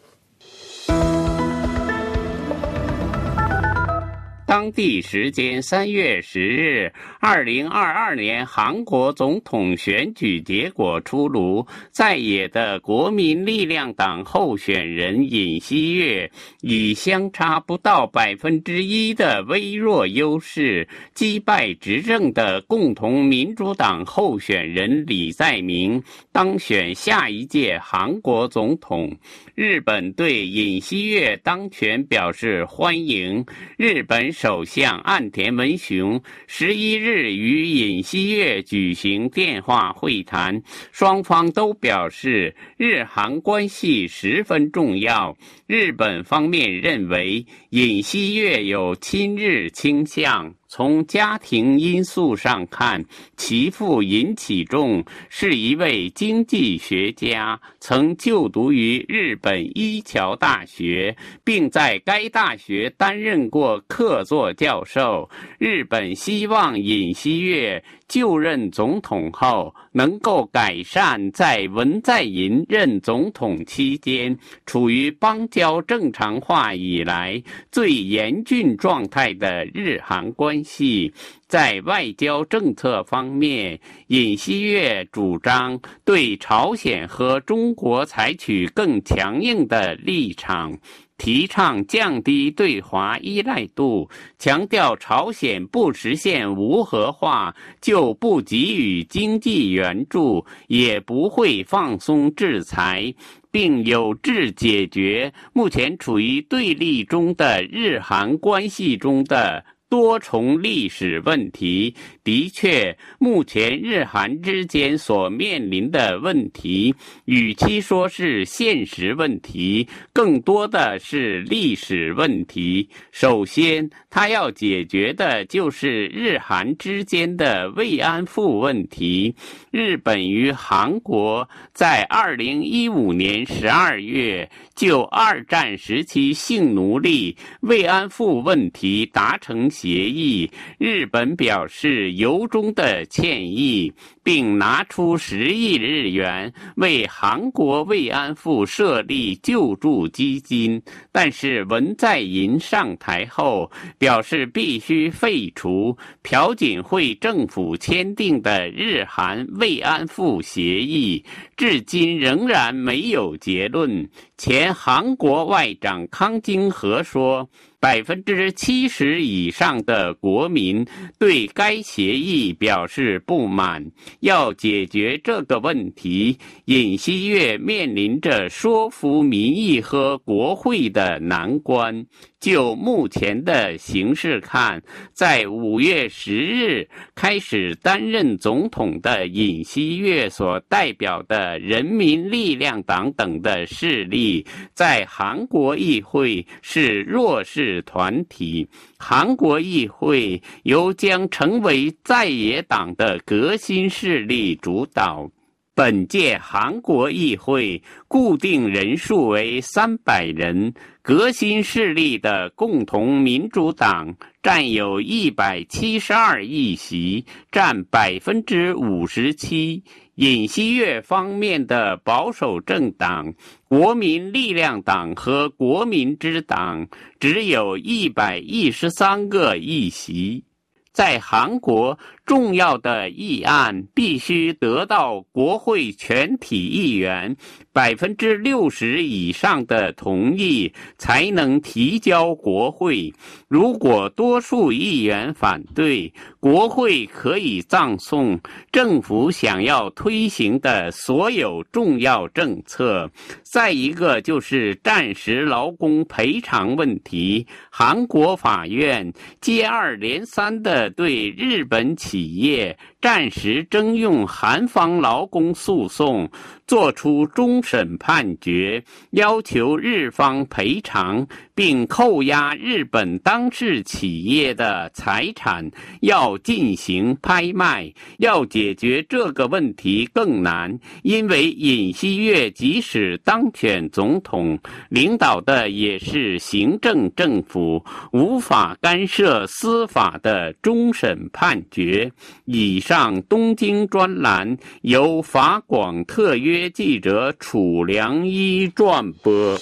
[4.47, 16.31] 当地时间三月十日，二零二二年韩国总统选举结果出炉，在野的国民力量党候选人尹锡悦
[16.61, 29.13] 以相差不到百分之一的微弱优势击败执政的共同民主党候选人李在明，当选下一届韩国总统。
[29.55, 33.45] 日本对尹锡悦当选表示欢迎。
[33.75, 34.31] 日本。
[34.39, 45.35] 首相岸田文雄十一日与尹锡悦举行电话会谈，双方都表示日韩关系十分重要。
[45.65, 50.53] 日本方面认为尹锡悦有亲日倾向。
[50.67, 53.03] 从家庭因素上看，
[53.37, 65.29] 其父尹启仲是一位经济学家，曾就读于日本一桥大学，并在该大学担任过客座教授。
[65.57, 67.83] 日本希望尹锡悦。
[68.07, 77.41] 就任总统后，能够改善在文在寅任总统期间处于邦交正常化以来
[77.71, 81.13] 最严峻状态的日韩关系。
[81.47, 90.77] 在外交政策方面，尹锡悦主张对朝鲜和中国采取更强硬的立场。
[91.17, 103.13] 提倡降低对华依赖度，强调朝鲜不实现无核化就不给予经济援助，也不会放松制裁，
[103.51, 109.65] 并有志解决目前处于对立中的日韩关系中的。
[109.89, 122.89] 多重历史问题的确，目前日韩之间所面临的问题，与其说是现实问题，更多的是历史问题。
[123.11, 129.33] 首先，他要解决的就是日韩之间的慰安妇问题。
[129.71, 139.71] 日本与韩国在二零一五年十二月就二战时期性奴隶慰安妇问题达成。
[139.77, 143.93] 协议，日本表示由衷的歉意，
[144.27, 150.81] 并拿出十亿日元为韩国慰安妇设立救助基金。
[151.13, 161.23] 但是文在寅上台后表示，必须废除朴槿惠政府签订的日韩慰安妇协议，
[161.55, 164.09] 至今仍然没有结论。
[164.35, 167.49] 前韩国外长康京和说。
[167.79, 170.83] 百分之七十以上的国民
[171.19, 173.85] 对该协议表示不满，
[174.19, 182.05] 要解决这个问题，尹锡悦面临着说服民意和国会的难关。
[182.39, 184.81] 就目前的形势看，
[185.11, 198.67] 在五月十日开始担任总统的尹锡悦所代表的人民力量党等的势力，在韩国议会是弱势团体。
[198.99, 205.29] 韩国议会由将成为在野党的革新势力主导。
[205.75, 210.73] 本届韩国议会固定人数为三百人，
[211.03, 219.83] 革新势力的共同民主党占有一百七十二议席，占百分之五十七。
[220.17, 223.35] 尹锡悦方面的保守政党
[223.67, 226.87] 国民力量党和国民之党
[227.19, 230.43] 只有一百一十三个议席，
[230.91, 231.99] 在韩国。
[232.27, 237.33] 重要的议案必须得到国会全体议员
[237.71, 243.13] 百分之六十以上的同意，才能提交国会。
[243.47, 246.11] 如果多数议员反对，
[246.41, 248.37] 国会可以葬送
[248.73, 253.09] 政府想要推行的所有重要政策。
[253.41, 262.16] 再一个就是战时劳工赔偿问题，韩国法院接二连三的对日本企。
[262.17, 266.29] 企业暂时征用韩方劳工诉讼，
[266.65, 275.69] 作出终审判决，要求日方赔偿，并扣押日本当事企业的财产，
[276.01, 277.93] 要进行拍卖。
[278.17, 284.57] 要解决这个问题更难，因为尹锡悦即使当选总统，
[284.89, 292.11] 领导的也是行政政府，无法干涉司法的终审判决。
[292.45, 299.57] 以上东京专栏由法广特约记者楚良一转播。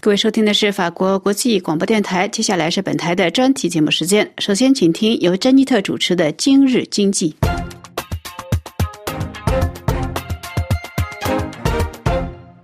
[0.00, 4.32] 各位收听的是法国国际广播电台，接下来是本台的专题节目时间。
[4.38, 7.36] 首先，请听由珍妮特主持的《今日经济》。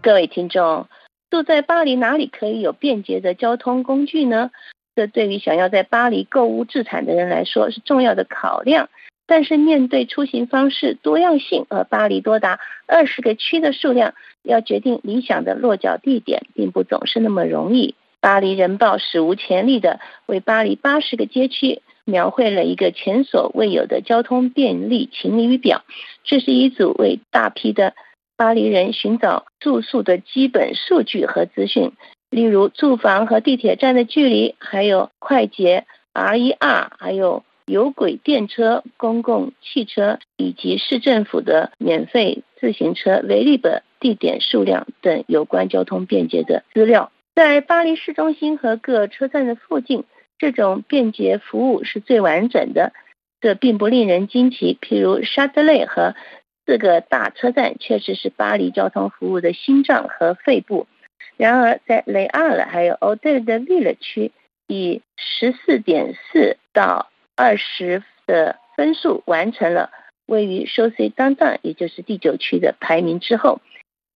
[0.00, 0.88] 各位听众，
[1.30, 4.50] 住在巴黎哪里可以有便捷的交通工具呢？
[4.98, 8.88] 这对于想要在巴黎购物置产的人来说是重要的考量。
[9.28, 17.94] 但是面对出行方式多样性和巴黎多达二十个区的数量，要决定理想的落脚地点，并不总是那么容易。
[18.18, 25.84] 巴黎人报史无前例的为巴黎八十个街区描绘了一个前所未有的交通便利晴雨表。
[26.24, 27.94] 这是一组为大批的
[28.36, 31.92] 巴黎人寻找住宿的基本数据和资讯。
[32.30, 47.10] 例如住房和地铁站的距离，还有快捷 RER，还有有轨电车、公共汽车以及市政府的免费自行车 v i b 地点数量等有关交通便捷的资料。
[47.34, 50.04] 在巴黎市中心和各车站的附近，
[50.38, 52.92] 这种便捷服务是最完整的。
[53.40, 54.76] 这并不令人惊奇。
[54.80, 56.14] 譬如沙德勒和
[56.66, 60.86] 四个大车站确实是巴黎交通服务的心脏和肺部。
[61.38, 64.32] 然而，在雷阿尔还有欧德的利勒区，
[64.66, 69.90] 以十四点四到二十的分数完成了
[70.26, 73.60] 位于休斯当当，也就是第九区的排名之后。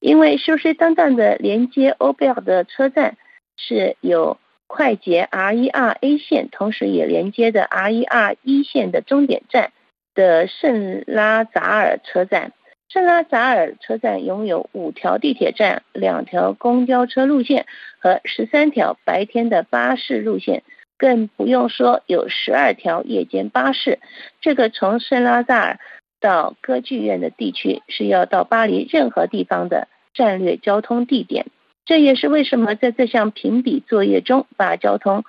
[0.01, 3.16] 因为休斯当当的连接欧贝尔的车站
[3.57, 9.70] 是有快捷 RER A 线，同时也连接的 RER 一线的终点站
[10.12, 12.53] 的圣拉扎尔车站。
[12.93, 17.64] 圣拉扎尔车站拥有五条地铁站、两条公交车路线
[17.99, 20.62] 和十三条白天的巴士路线，
[20.99, 23.99] 更不用说有十二条夜间巴士。
[24.43, 25.78] 这个从圣拉扎尔
[26.20, 31.47] 到歌剧院的地区是要到巴黎任何地方的战略交通地点。
[31.86, 35.24] 这也是为什么在这项评比作业中，把交通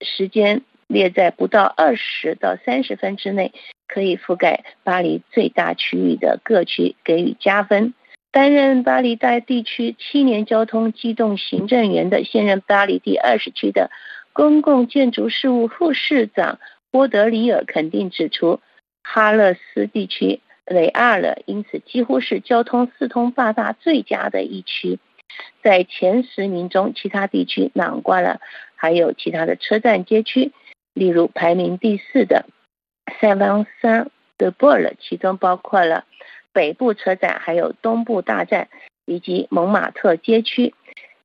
[0.00, 3.52] 时间列在不到二十到三十分之内。
[3.92, 7.92] 可以覆盖巴黎最大区域的各区给予加分。
[8.30, 13.90] 担任巴黎大地区七年交通机动行政员的现任巴黎第二十区的
[14.32, 16.60] 公共建筑事务副市长
[16.92, 18.60] 波德里尔肯定指出，
[19.02, 25.00] 哈勒斯地区雷阿尔因此几乎是交通四通八达最佳的一区。
[25.64, 28.40] 在前十名中，其他地区囊括了
[28.76, 30.52] 还有其他的车站街区，
[30.94, 32.46] 例如排名第四的。
[33.18, 36.04] 塞翁山的波尔，其中包括了
[36.52, 38.68] 北部车站、还有东部大站
[39.04, 40.74] 以及蒙马特街区。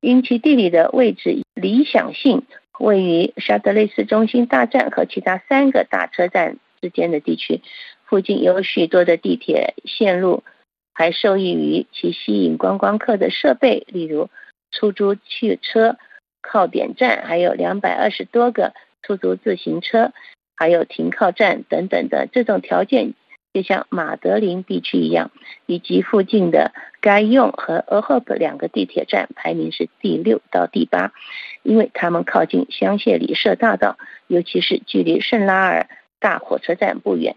[0.00, 2.42] 因其地理的位置理想性，
[2.78, 7.62] 位于沙德雷斯中心大站和其他三个大车站之间的地区，
[8.04, 10.44] 附近有许多的地铁线路，
[10.92, 14.28] 还受益于其吸引观光客的设备，例如
[14.70, 15.96] 出租汽车
[16.42, 18.74] 靠点站，还有两百二十多个
[19.06, 20.12] 出租自行车，
[20.56, 23.14] 还有停靠站等等的这种条件。
[23.54, 25.30] 就像马德林地区一样，
[25.64, 31.14] 以及附近的该用和俄赫普两个地铁站排名是第六到第八，
[31.62, 33.96] 因为他们靠近香榭里舍大道，
[34.26, 35.88] 尤其是距离圣拉尔
[36.20, 37.36] 大火车站不远。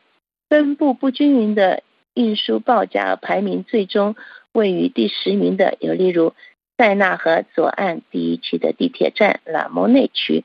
[0.50, 1.84] 分布不均匀的
[2.16, 4.18] 运输报价排名最终
[4.52, 6.34] 位于第十名的有例如
[6.76, 10.44] 塞纳河左岸第一区的地铁站拉莫内区，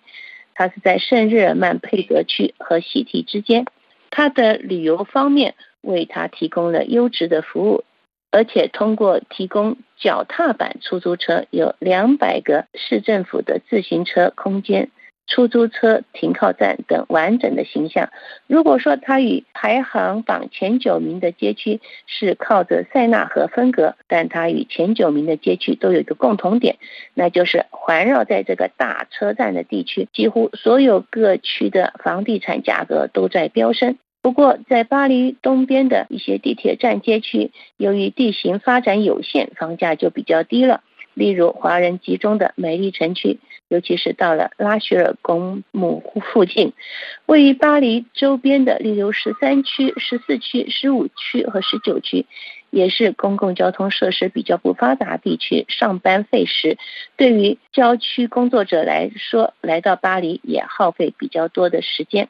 [0.55, 3.67] 它是在圣日耳曼佩格区和喜提之间。
[4.11, 7.85] 它的旅游方面为它提供了优质的服务，
[8.31, 14.91] 而且通过提供脚踏板出租车，有两百个市政府的自行车空间。
[15.27, 18.11] 出租车停靠站等完整的形象。
[18.47, 26.77] 如果说它与排行榜前九名的街区是靠着塞纳河分隔，但它与前九名的街区都有一个共同点，
[27.15, 33.97] 那就是环绕在这个大车站的地区，几乎所有各区的房地产价格都在飙升。
[34.23, 40.83] 不过，在巴黎东边的一些地铁站街区，由于地形发展有限，房价就比较低了。
[41.13, 43.39] 例如，华人集中的美丽城区。
[43.75, 46.01] 尤其是到了拉雪尔公墓
[46.33, 46.73] 附近，
[47.27, 52.25] 位于巴黎周边的，例如十三区、十四区、十五区和十九区，
[52.71, 56.79] 也是公共交通设施比较不发达地区，上班费时。
[57.17, 62.29] 对于郊区工作者来说，来到巴黎也耗费比较多的时间。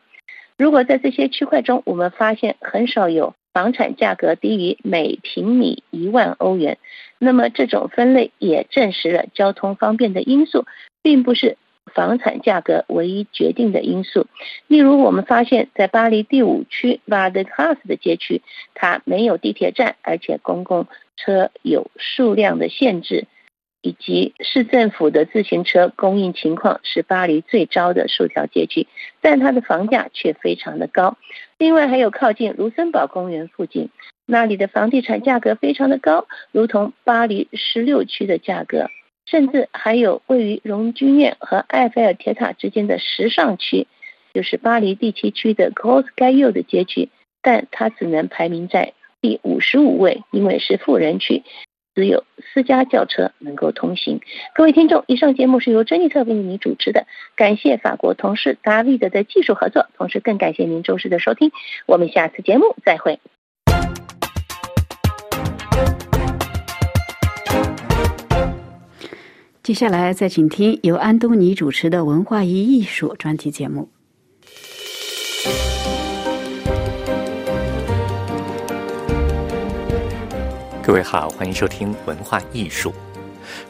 [0.56, 6.78] 如果在这些区块中，我们发现很少有房产价格低于每平米一万欧元，
[7.18, 10.64] 那么这种分类也证实了交通方便的因素。
[11.04, 11.58] 并不是
[11.94, 14.26] 房产价格唯一决定的因素。
[14.66, 18.40] 例如，我们发现，在巴黎第五区瓦德卡斯的街区，
[18.74, 23.26] 它没有地铁站，而且公共车有数量的限制，
[23.82, 28.88] 以及市政府的自行车供应情况是巴黎最糟的数条街区，
[29.20, 31.18] 但它的房价却非常的高。
[31.58, 33.90] 另外，还有靠近卢森堡公园附近，
[34.24, 38.88] 那里的房地产价格非常的高，如同巴黎十六区的价格。
[39.26, 43.86] 甚至还有位于荣军院和埃菲尔铁塔之间的时尚区，
[44.32, 47.08] 就是巴黎第七区的 c o s g a y o 的街区，
[47.42, 51.42] 但它只能排名在第五十五位，因为是富人区，
[51.94, 54.20] 只有私家轿车能够通行。
[54.54, 61.50] 各位听众，以上节目是由珍妮特为您主持的，感谢法国同事达维德的技术合作，同时更感谢您周四的收听，
[61.86, 63.20] 我们下次节目再会。
[69.64, 73.88] 接下来再请听由安东尼主持的文化与艺术专题节目。
[80.82, 82.92] 各位好，欢迎收听文化艺术。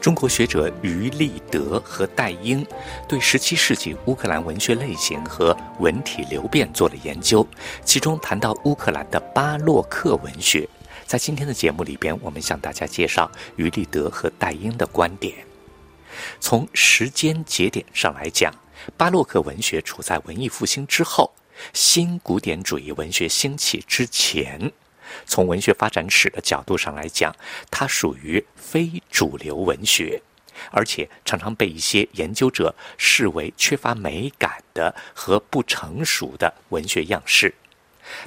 [0.01, 2.67] 中国学者于立德和戴英
[3.07, 7.47] 对十七世纪乌克兰文学类型和文体流变做了研究，
[7.85, 10.67] 其中谈到乌克兰的巴洛克文学。
[11.05, 15.33] 在今天的节目里边，我们向大家介绍于立德和戴英的观点。
[16.39, 18.53] 从时间节点上来讲，
[18.97, 21.33] 巴洛克文学处在文艺复兴之后，
[21.73, 24.71] 新古典主义文学兴起之前。
[25.25, 27.33] 从文学发展史的角度上来讲，
[27.69, 30.21] 它属于非主流文学，
[30.71, 37.53] 而且常常被一些研究者视为缺乏美感的和不成熟的文学样式。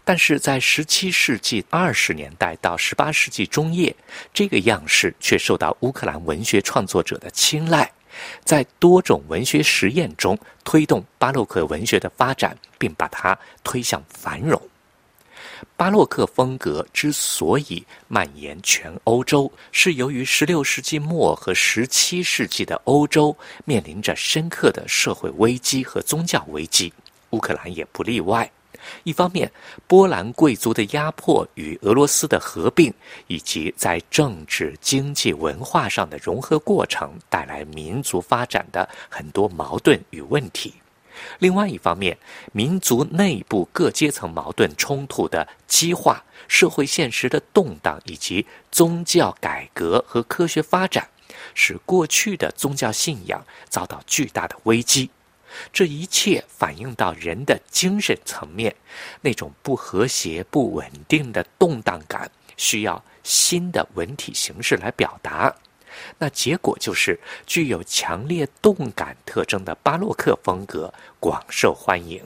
[0.05, 3.95] 但是在17世纪20年代到18世纪中叶，
[4.33, 7.91] 这个样式却受到乌克兰文学创作者的青睐，
[8.45, 14.61] 在多种文学实验中推动巴洛克文学的发展，并把它推向繁荣。
[15.76, 26.93] 巴洛克风格之所以蔓延全欧洲，是由于16世纪末和17世纪的欧洲面临着深刻的社会危机和宗教危机，
[27.31, 28.49] 乌克兰也不例外。
[29.03, 29.51] 一方面，
[29.87, 32.93] 波兰贵族的压迫与俄罗斯的合并，
[33.27, 40.73] 以及在政治、经济、文化上的融合过程，带来民族发展的很多矛盾与问题；
[41.39, 42.16] 另外一方面，
[42.53, 51.09] 民族内部各阶层矛盾冲突的激化、社会现实的动荡，以及宗教改革和科学发展，
[51.55, 55.11] 使过去的宗教信仰遭到巨大的危机。
[55.73, 58.75] 这一切反映到人的精神层面，
[59.21, 65.55] 那种不和谐、不稳定的动荡感，需要新的文体形式来表达。
[66.19, 72.23] 那结果就是具有强烈动感特征的巴洛克风格广受欢迎。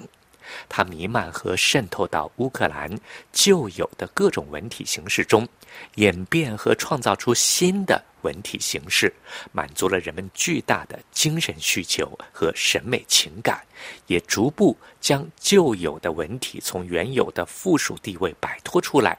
[0.68, 2.90] 它弥漫和渗透到乌克兰
[3.32, 5.48] 旧有的各种文体形式中，
[5.96, 9.12] 演变和创造出新的文体形式，
[9.52, 13.64] 满足了人们巨大的精神需求和审美情感，
[14.06, 19.18] 也逐步将旧有的文体从原有的附属地位摆脱出来，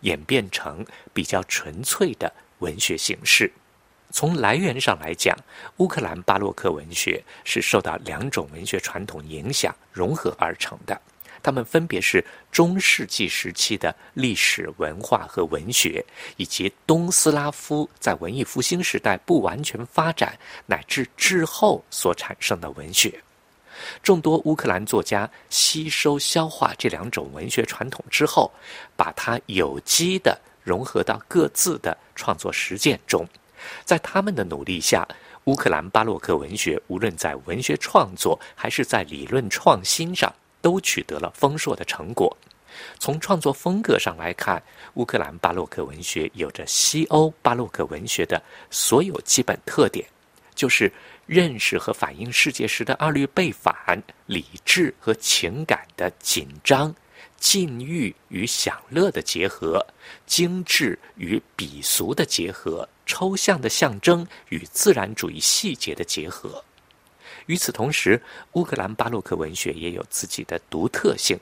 [0.00, 3.52] 演变成比较纯粹的文学形式。
[4.10, 5.36] 从来源上来讲，
[5.76, 11.00] 乌克兰巴洛克文学是受到两种文学传统影响融合而成的，
[11.42, 16.04] 它们分别是中世纪时期的历史文化和文学，
[16.36, 20.36] 以及东斯拉夫在文艺复兴时代不完全发展
[20.66, 23.22] 乃至之后所产生的文学。
[24.02, 28.52] 众多乌克兰作家吸收消化这两种文学传统之后，
[28.96, 33.26] 把它有机地融合到各自的创作实践中。
[33.84, 35.06] 在他们的努力下，
[35.44, 42.36] 乌克兰巴洛克文学无论在文学创作还是在理论创新上，都取得了丰硕的成果。
[42.98, 44.62] 从创作风格上来看，
[44.94, 48.40] 乌克兰巴洛克文学有着西欧巴洛克文学的
[48.70, 50.06] 所有基本特点，
[50.54, 50.90] 就是
[51.26, 56.94] 认识和反映世界时的二律背反、理智和情感的紧张。
[57.38, 59.84] 禁欲与享乐的结合，
[60.26, 66.62] 精致与鄙俗的结合，抽象的象征与自然主义细节的结合。
[67.46, 71.36] 与此同时，乌克兰巴洛克文学也有自己的独特性。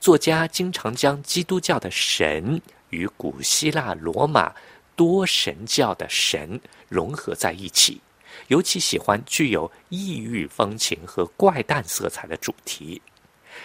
[0.00, 2.60] 作家经常将基督教的神
[2.90, 4.52] 与古希腊、罗马
[4.96, 8.00] 多神教的神融合在一起，
[8.48, 13.00] 尤其喜欢具有异域风情和怪诞色彩的主题。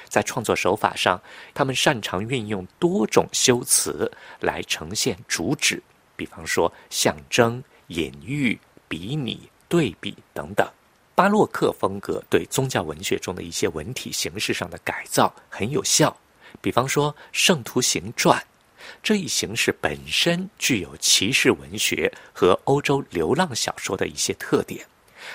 [0.07, 1.19] 在创作手法上，
[1.55, 5.81] 他们擅长运用多种修辞来呈现主旨，
[6.19, 8.59] 比方说象征、隐喻、
[8.89, 10.67] 比拟、对比等等。
[11.15, 16.13] 巴洛克风格对宗教文学中的一些文体形式上的改造很有效，
[16.59, 18.37] 比方说《圣徒行传》
[19.01, 24.85] 这一形式本身具有骑士文学和欧洲流浪小说的一些特点。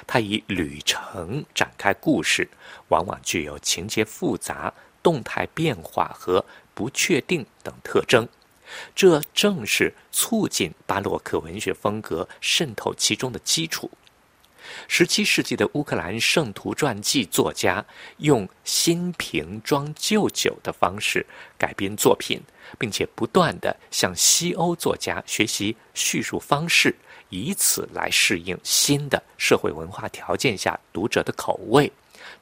[0.07, 2.47] 它以旅程展开故事，
[2.89, 4.72] 往往具有情节复杂、
[5.03, 8.26] 动态变化和不确定等特征。
[8.95, 13.91] 这正是促进巴洛克文学风格渗透其中的基础。
[14.89, 17.85] 十七世纪的乌克兰圣徒传记作家
[18.19, 21.25] 用新瓶装旧酒的方式
[21.59, 22.41] 改编作品，
[22.79, 26.95] 并且不断地向西欧作家学习叙述方式。
[27.31, 31.91] 以此来适应新的社会文化条件下读者的口味，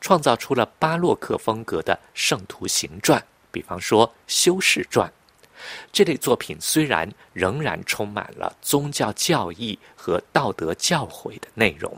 [0.00, 3.18] 创造出了巴洛克风格的《圣徒行传》，
[3.50, 5.08] 比方说《修士传》
[5.92, 11.96] 这类作品，虽然仍然充满了宗教教义和道德教诲的内容，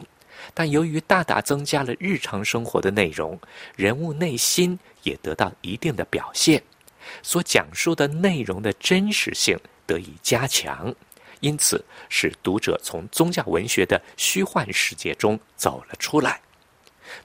[0.53, 3.39] 但由于大大增加了日常生活的内容，
[3.77, 6.63] 人物内心也得到一定的表现，
[7.23, 10.95] 所讲述的内容的真实性得以加强。
[11.41, 16.41] 因此，使读者从宗教文学的虚幻世界中走了出来。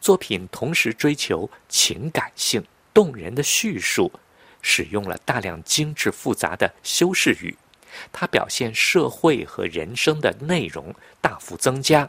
[0.01, 2.61] 作品同时追求情感性、
[2.93, 4.11] 动人的叙述，
[4.61, 7.55] 使用了大量精致复杂的修饰语。
[8.11, 12.07] 它表现社会和人生的内容大幅增加。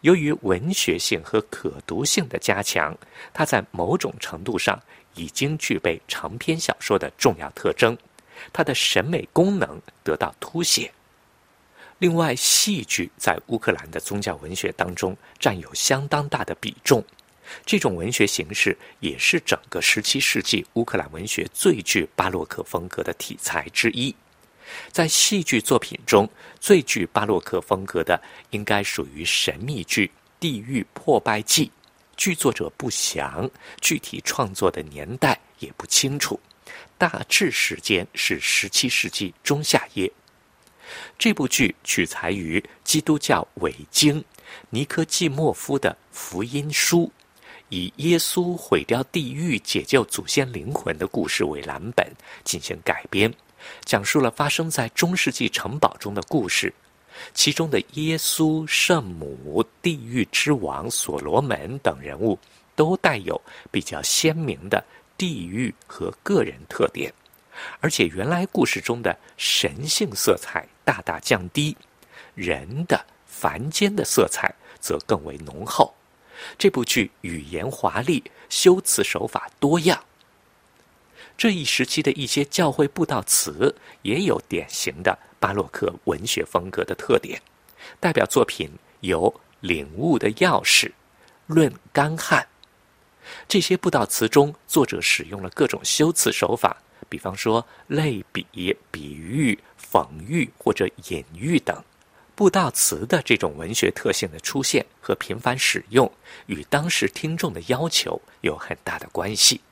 [0.00, 2.96] 由于文学性和可读性的加强，
[3.32, 4.80] 它在某种程度上
[5.14, 7.96] 已经具备长篇小说的重要特征。
[8.52, 10.90] 它的审美功能得到凸显。
[11.98, 17.02] 另外，戏剧在乌克兰的宗教文学当中占有相当大的比重。
[17.64, 24.14] 这种文学形式也是整个17世纪乌克兰文学最具巴洛克风格的题材之一。
[24.90, 26.28] 在戏剧作品中
[26.58, 28.20] 最具巴洛克风格的，
[28.50, 30.06] 应该属于神秘剧
[30.40, 31.66] 《地狱破败记》。
[32.16, 33.48] 剧作者不详，
[33.80, 36.40] 具体创作的年代也不清楚，
[36.98, 40.10] 大致时间是17世纪中下叶。
[41.18, 44.24] 这部剧取材于基督教伪经
[44.70, 47.12] 尼科季莫夫的福音书，
[47.68, 52.10] 以耶稣毁掉地狱、解救祖先灵魂的故事为蓝本
[52.44, 53.32] 进行改编，
[53.84, 56.72] 讲述了发生在中世纪城堡中的故事。
[57.32, 62.38] 其中的耶稣、圣母、地狱之王所罗门等人物，
[62.74, 63.40] 都带有
[63.70, 64.84] 比较鲜明的
[65.16, 67.12] 地域和个人特点。
[67.80, 71.74] 而且，原来故事中的神性色彩大大降低，
[72.34, 75.92] 人的凡间的色彩则更为浓厚。
[76.58, 80.04] 这部剧语言华丽，修辞手法多样。
[81.36, 87.40] 这一时期的一些教会布道词也有典型的巴洛克文学风格的特点，
[88.00, 88.70] 代表作品
[89.00, 89.30] 有
[89.60, 90.84] 《领悟的钥匙》
[91.46, 92.40] 《论干旱》。
[93.46, 96.76] 这些布道词中，作者使用了各种修辞手法，
[97.08, 98.46] 比方说类比、
[98.90, 99.58] 比喻、
[99.92, 101.84] 讽喻或者隐喻等。
[102.36, 106.12] 布道词的这种文学特性的出现和频繁使用，
[106.44, 109.62] 与当时听众的要求有很大的关系。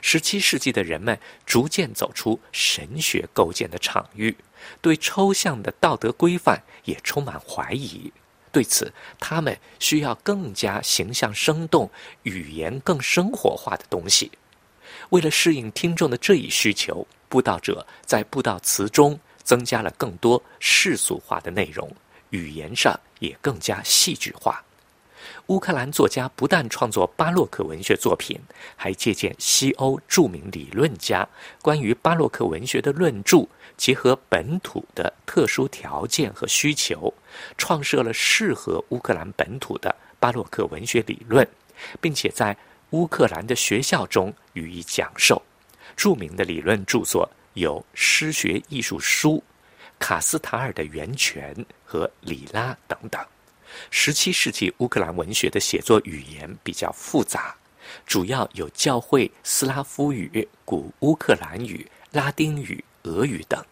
[0.00, 4.34] 十七世纪的人们逐渐走出神学构建的场域，
[4.80, 8.10] 对抽象的道德规范也充满怀疑。
[8.50, 8.90] 对此，
[9.20, 11.90] 他们需要更加形象生动、
[12.22, 14.32] 语言更生活化的东西。
[15.10, 21.90] 为了适应听众的这一需求，布道者在布道词中增加了更多世俗化的内容，
[22.28, 24.62] 语言上也更加戏剧化。
[25.46, 28.38] 乌克兰作家不但创作巴洛克文学作品，
[28.76, 31.26] 还借鉴西欧著名理论家
[31.62, 37.10] 关于巴洛克文学的论著，结合本土的特殊条件和需求，
[37.56, 41.48] 创设了适合乌克兰本土的巴洛克文学理论，
[42.02, 42.54] 并且在
[42.90, 45.42] 乌克兰的学校中予以讲授。
[45.96, 47.28] 著名的理论著作
[47.58, 49.32] 有《诗学艺术书》
[49.98, 51.54] 《卡斯塔尔的源泉》
[51.84, 53.20] 和《里拉》等等。
[53.90, 57.54] 十七世纪乌克兰文学的写作语言比较复杂，
[58.06, 63.62] 主要有教会斯拉夫语、古乌克兰语、拉丁语、俄语等。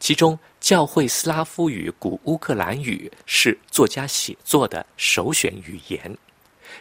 [0.00, 6.16] 其中，教会斯拉夫语、古乌克兰语是作家写作的首选语言。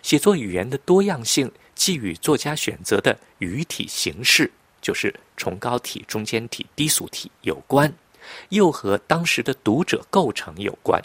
[0.01, 4.51] 写作语言的多样性，既与作家选择的语体形式，
[4.87, 7.93] 就是崇高体、中间体、低俗体有关，
[8.51, 10.97] 又和当时的读者构成有关。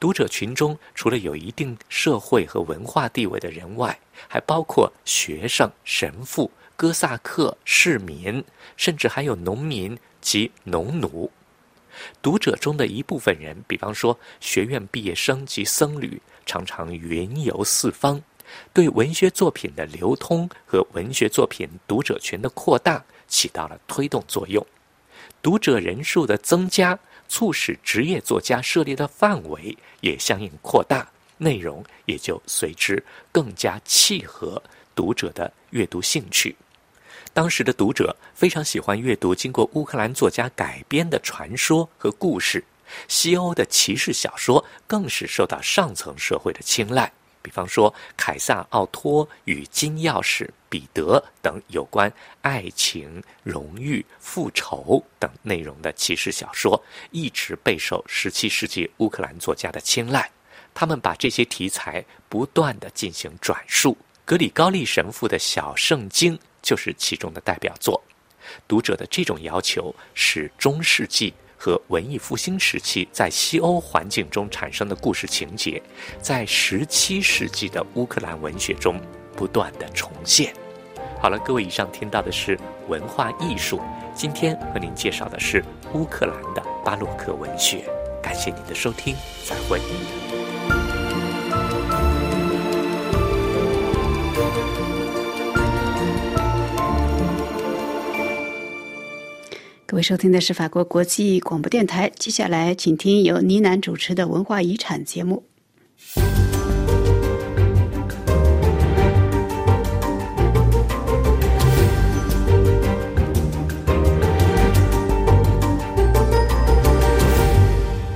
[0.00, 3.96] 读者群中，除了有一定社会和文化地位的人外，
[4.26, 8.42] 还包括学生、神父、哥萨克、市民，
[8.76, 11.30] 甚至还有农民及农奴。
[12.20, 18.20] 读者中的一部分人，比方说学院毕业生及僧侣，常常云游四方，
[18.72, 24.64] 对文学作品的流通和文学作品读者群的扩大起到了推动作用。
[25.42, 26.98] 读者人数的增加。
[27.28, 34.62] 促使职业作家涉猎的范围也相应扩大，内容也就随之更加契合
[34.94, 36.54] 读者的阅读兴趣。
[37.34, 42.62] 当时的读者非常喜欢阅读经过乌克兰作家改编的传说和故事，
[43.08, 47.12] 西欧的骑士小说更是受到上层社会的青睐。
[47.46, 56.82] 比方说，凯撒奥托与金钥匙彼得等有关爱情、荣誉、复仇等内容的骑士小说，
[57.12, 60.28] 一直备受十七世纪乌克兰作家的青睐。
[60.74, 63.96] 他们把这些题材不断的进行转述。
[64.24, 68.02] 格里高利神父的小圣经就是其中的代表作。
[68.66, 71.32] 读者的这种要求，使中世纪。
[71.56, 75.82] 和文艺复兴时期在西欧环境中产生的故事情节，
[76.20, 79.00] 在十七世纪的乌克兰文学中
[79.34, 80.52] 不断的重现。
[81.18, 83.80] 好了，各位，以上听到的是文化艺术。
[84.14, 87.84] 今天和您介绍的是乌克兰的巴洛克文学。
[88.22, 89.80] 感谢您的收听，再会。
[99.88, 102.10] 各位收听的是法国国际广播电台。
[102.18, 105.44] 接下来，请听由倪楠主持的文化遗产节目。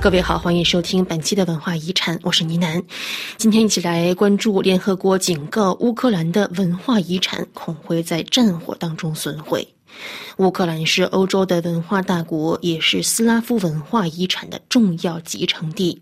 [0.01, 2.83] 各位好，欢迎收听本期的文化遗产，我是倪楠。
[3.37, 9.65] 今天一起来关注联合国警告乌克兰的文化遗产恐会在战火当中损毁。
[10.37, 16.01] 乌克兰是欧洲的文化大国，也是斯拉夫文化遗产的重要集成地。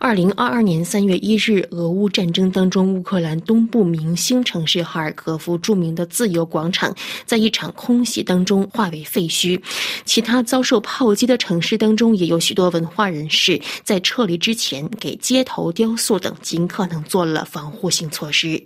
[0.00, 6.94] 二零二二年三月一日，俄乌战争当中，乌克兰东部明星城市哈尔科夫著名的自由广场
[7.26, 9.60] 在一场空袭当中化为废墟。
[10.04, 18.62] 其他遭受炮击的城市当中，也有许多文化人士在撤离之前给街头雕塑等尽可能做了防护性措施。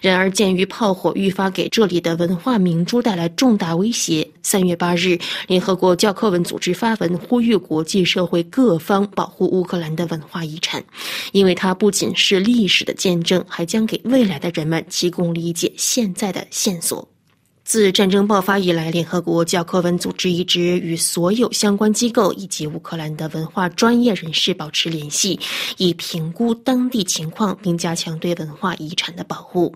[0.00, 4.03] 然而，鉴于炮火愈发给这里的文化明珠带来重大威胁。
[4.42, 10.84] 三月八日，联合国教科文组织发文呼吁国际社会各方保护乌克兰的文化遗产，
[11.32, 17.13] 因为它不仅是历史的见证，还将给未来的人们提供理解现在的线索。
[17.64, 25.40] 自战争爆发以来，联合国教科文组织一直与所有相关机构以及乌克兰的文化专业人士保持联系，
[25.78, 29.74] 以评估当地情况，并加强对文化遗产的保护。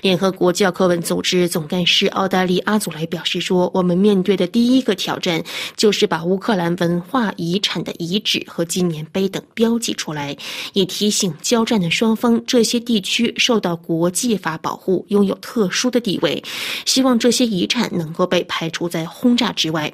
[0.00, 5.44] 联合国教科文组织总干事奥黛丽·阿祖莱表示说：“我们面对的第一个挑战，
[5.76, 10.34] 就是把乌克兰文化遗产的遗址和纪念碑等标记出来，
[10.72, 16.42] 以提醒交战的双方，这些地区受到国际法保护，拥有特殊的地位。
[16.86, 19.92] 希望。”这些遗产能够被排除在轰炸之外。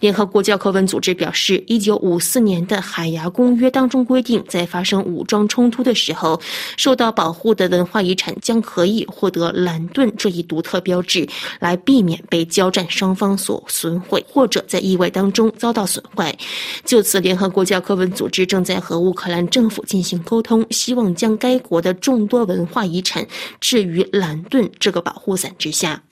[0.00, 6.40] 联合国教科文组织表示，一九五四年的海牙公约当中规定，在发生武装冲突的时候，
[6.76, 11.26] 受到保护的文化遗产将可以获得蓝盾这一独特标志，
[11.60, 16.36] 来避免被交战双方所损毁，或者在意外当中遭到损坏。
[16.84, 23.26] 就此，联合国教科文组织正在和乌克兰政府进行沟通，希望将该国的众多文化遗产
[23.60, 26.02] 置于蓝盾这个保护伞之下。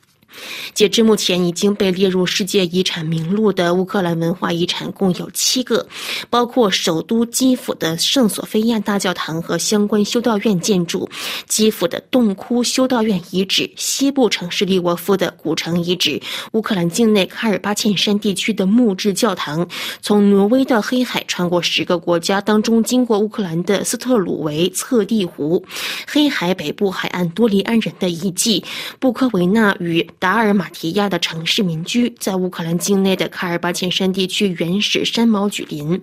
[0.75, 5.87] 截至目前，已经被列入世界遗产名录的乌克兰文化遗产共有七个，
[6.31, 11.09] 包括首都基辅的圣索菲亚大教堂和相关修道院建筑、
[11.47, 16.21] 基辅的洞窟修道院遗址、西部城市利沃夫的古城遗址、
[16.53, 19.69] 乌克兰境内卡尔巴沁山地区的木质教堂、
[20.01, 25.65] 从挪威到黑海穿过十个国家当中经过乌克兰的斯特鲁维测地湖、
[26.07, 28.65] 黑海北部海岸多利安人的遗迹、
[28.99, 30.09] 布科维纳与。
[30.23, 36.01] 达尔马提亚的城市民居，在乌克兰境内的卡尔巴阡山地区原始山毛榉林，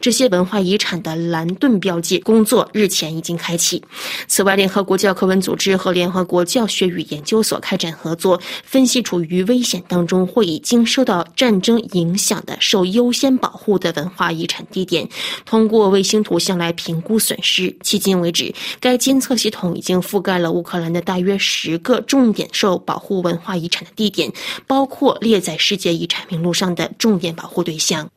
[0.00, 3.82] 这些文化遗产的蓝盾标记工作日前已经开启。
[4.28, 15.08] 此外，联合国教科文组织和联合国教学与研究所开展合作，分析处于危险当中或已经受到战争影响的受优先保护的文化遗产地点，
[15.44, 17.76] 通过卫星图像来评估损失。
[17.82, 23.55] 迄今为止，该监测系统已经覆盖了乌克兰的大约十个重点受保护文化。
[23.56, 24.32] 遗产的地点
[24.66, 28.10] 包括列在世界遗产名录上的重点保护对象。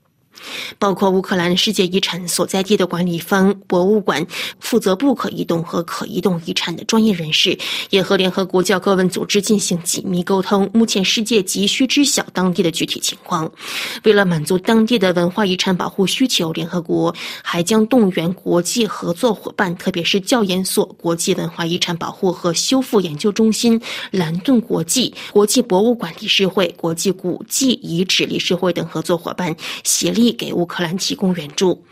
[0.78, 4.26] 包括乌克兰世界遗产所在地的管理方、博物馆
[4.60, 7.58] 负责不可移动和可移动遗产的专业人士，
[7.90, 10.70] 也和联合国教科文组织进行紧密沟通。
[10.74, 13.52] 目前，世界急需知晓当地的具体情况。
[14.04, 23.82] 为了满足当地的文化遗产保护需求，联合国还将动员国际合作伙伴，特别是教研所、国际文化遗产保护和修复研究中心、
[24.12, 30.29] 蓝盾国际、国际博物馆理事会、国际古迹遗址理事会等合作伙伴协力。
[30.32, 31.84] 给乌克兰提供援助。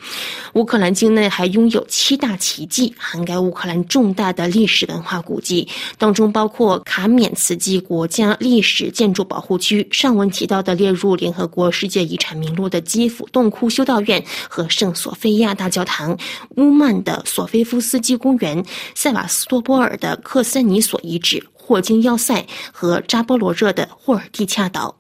[0.54, 5.68] 乌克兰境内还拥有七大奇迹，涵盖乌克兰重大的历史文化古迹，
[5.98, 9.88] 当中包括卡缅茨基国家历史建筑保护区。
[9.92, 16.18] 上文提到的列入联合国世界遗产名录的基辅洞窟修道院和圣索菲亚大教堂，
[16.56, 18.64] 乌曼的索菲夫斯基公园，
[18.96, 24.96] 塞瓦斯托波尔的克森尼索遗址，霍金要塞和扎波罗热的霍尔蒂恰岛。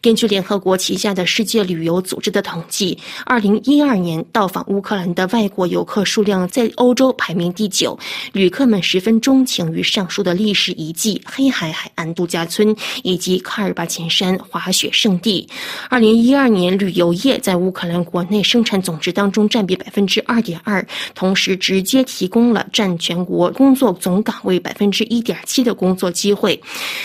[0.00, 7.98] 根据联合国旗下的世界旅游组织的统计，二零一二年到访乌克兰的外国游客数量在欧洲排名第九。
[8.32, 15.48] 旅客们十分钟情于上述的历史遗迹、黑海海岸度假村以及卡尔巴阡山滑雪胜地。
[15.88, 20.84] 二零一二年，旅游业在乌克兰国内生产总值当中占比百分之二点二，
[21.14, 26.60] 同时直接提供了占全国工作总岗位百分之一点七的工作机会。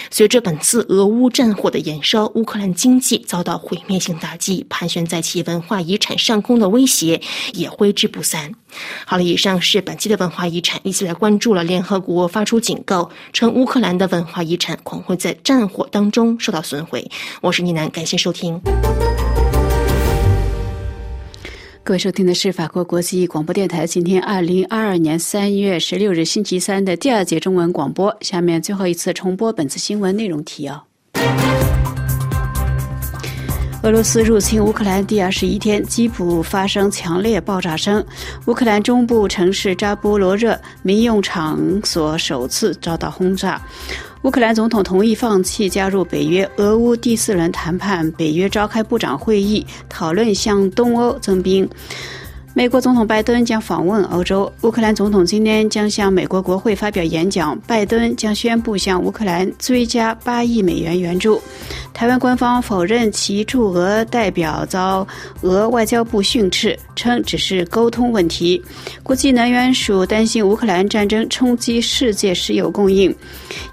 [0.10, 7.20] 随着本次俄乌战火的延烧，乌乌克兰经济遭到毁灭性打击，盘旋在其文化遗产上空的威胁
[7.54, 8.52] 也挥之不散。
[9.04, 17.10] 好了，以上是本期的文化遗产，一起来关注了联合国发出警告，称乌克兰的文化遗产恐会在战火当中受到损毁。
[17.42, 18.62] 我是倪楠，感谢收听。
[21.84, 28.16] 各位收听的是法国国际广播电台今天二零二二年三月十六日星期三的第二节中文广播。
[28.22, 30.86] 下面最后一次重播本次新闻内容提要。
[33.86, 38.04] 俄罗斯入侵乌克兰第二十一天，基辅发生强烈爆炸声。
[38.48, 43.62] 乌克兰中部城市扎波罗热民用场所首次遭到轰炸。
[44.24, 46.50] 乌克兰总统同意放弃加入北约。
[46.58, 51.70] 俄乌第四轮谈判，北约召开部长会议，讨论向东欧增兵。
[52.58, 54.50] 美国总统拜登将访问欧洲。
[54.62, 57.60] 乌克兰总统今天将向美国国会发表演讲。
[57.68, 61.42] 拜登将宣布向乌克兰追加八亿美元援助。
[61.94, 65.06] 台湾官方否认其驻俄代表遭
[65.42, 68.62] 俄外交部训斥，称只是沟通问题。
[69.04, 73.14] 国际能源署担心乌克兰战争冲击世界石油供应。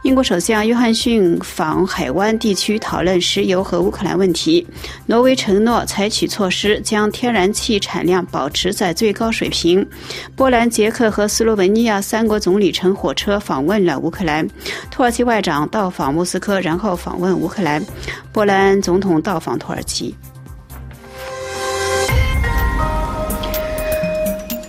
[0.03, 4.67] 英国首相约翰逊访海湾地区讨论石油和乌克兰问题。
[5.07, 8.72] 挪威承诺采取措施将天然气产量保持。
[8.73, 9.87] 在最高水平。
[10.35, 14.49] 波兰、捷克和斯洛文尼亚三国总理乘火车访问了乌克兰。
[14.91, 17.85] 土耳其外长到访莫斯科，然后访问乌克兰。
[18.33, 20.15] 波兰总统到访土耳其。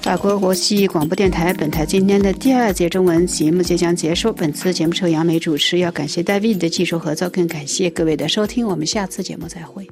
[0.02, 4.34] 法国国际广播电台本台今天的第二节中文节目即将结束。
[4.34, 8.68] 本次节目由杨梅主持，要感谢 David 的技术合作，更感谢各位的收听。
[8.68, 9.88] 我们下次节目再会。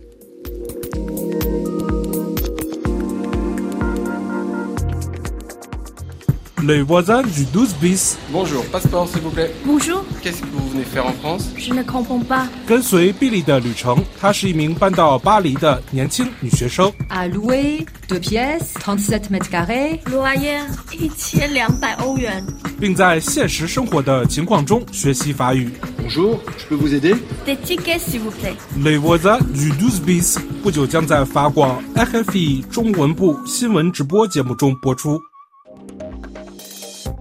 [6.63, 8.17] Les voisins du 12 bis.
[8.33, 9.53] Bonjour, passeport s'il vous plaît.
[9.65, 10.03] Bonjour.
[10.23, 12.49] Qu'est-ce que vous venez faire en France Je ne comprends pas.
[12.67, 16.91] 跟随比利的旅程，她是一名搬到巴黎的年轻女学生。
[17.11, 20.01] À louer, deux pièces, 37 mètres carrés.
[20.05, 22.43] Loyer 一千两百欧元。
[22.81, 25.71] 并在现实生活的情况中学习法语。
[26.03, 27.15] Bonjour, je peux vous aider
[27.47, 28.55] Des tickets s'il vous plaît.
[28.83, 35.21] Les voisins du 12 bis 不久将在法广 FFE 中文部新闻直播节目中播出。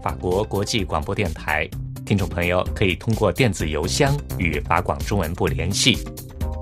[0.03, 1.69] 法国国际广播电台，
[2.07, 5.99] 听众朋友可以通过电子邮箱与法广中文部联系，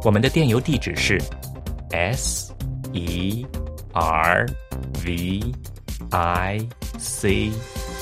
[0.05, 1.21] 我们的电邮地址是
[1.91, 2.53] s
[2.93, 3.47] e
[3.93, 4.47] r
[5.05, 5.41] v
[6.11, 6.69] i
[6.99, 7.51] c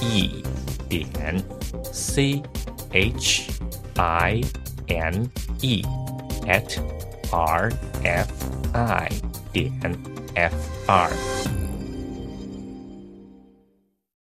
[0.00, 0.42] e
[0.88, 1.44] 点
[1.82, 2.42] c
[2.92, 3.42] h
[3.96, 4.40] i
[4.88, 5.30] n
[5.60, 5.82] e
[6.46, 6.78] at
[7.30, 7.70] r
[8.02, 8.30] f
[8.72, 9.08] i
[9.52, 9.72] 点
[10.34, 10.54] f
[10.86, 11.65] r。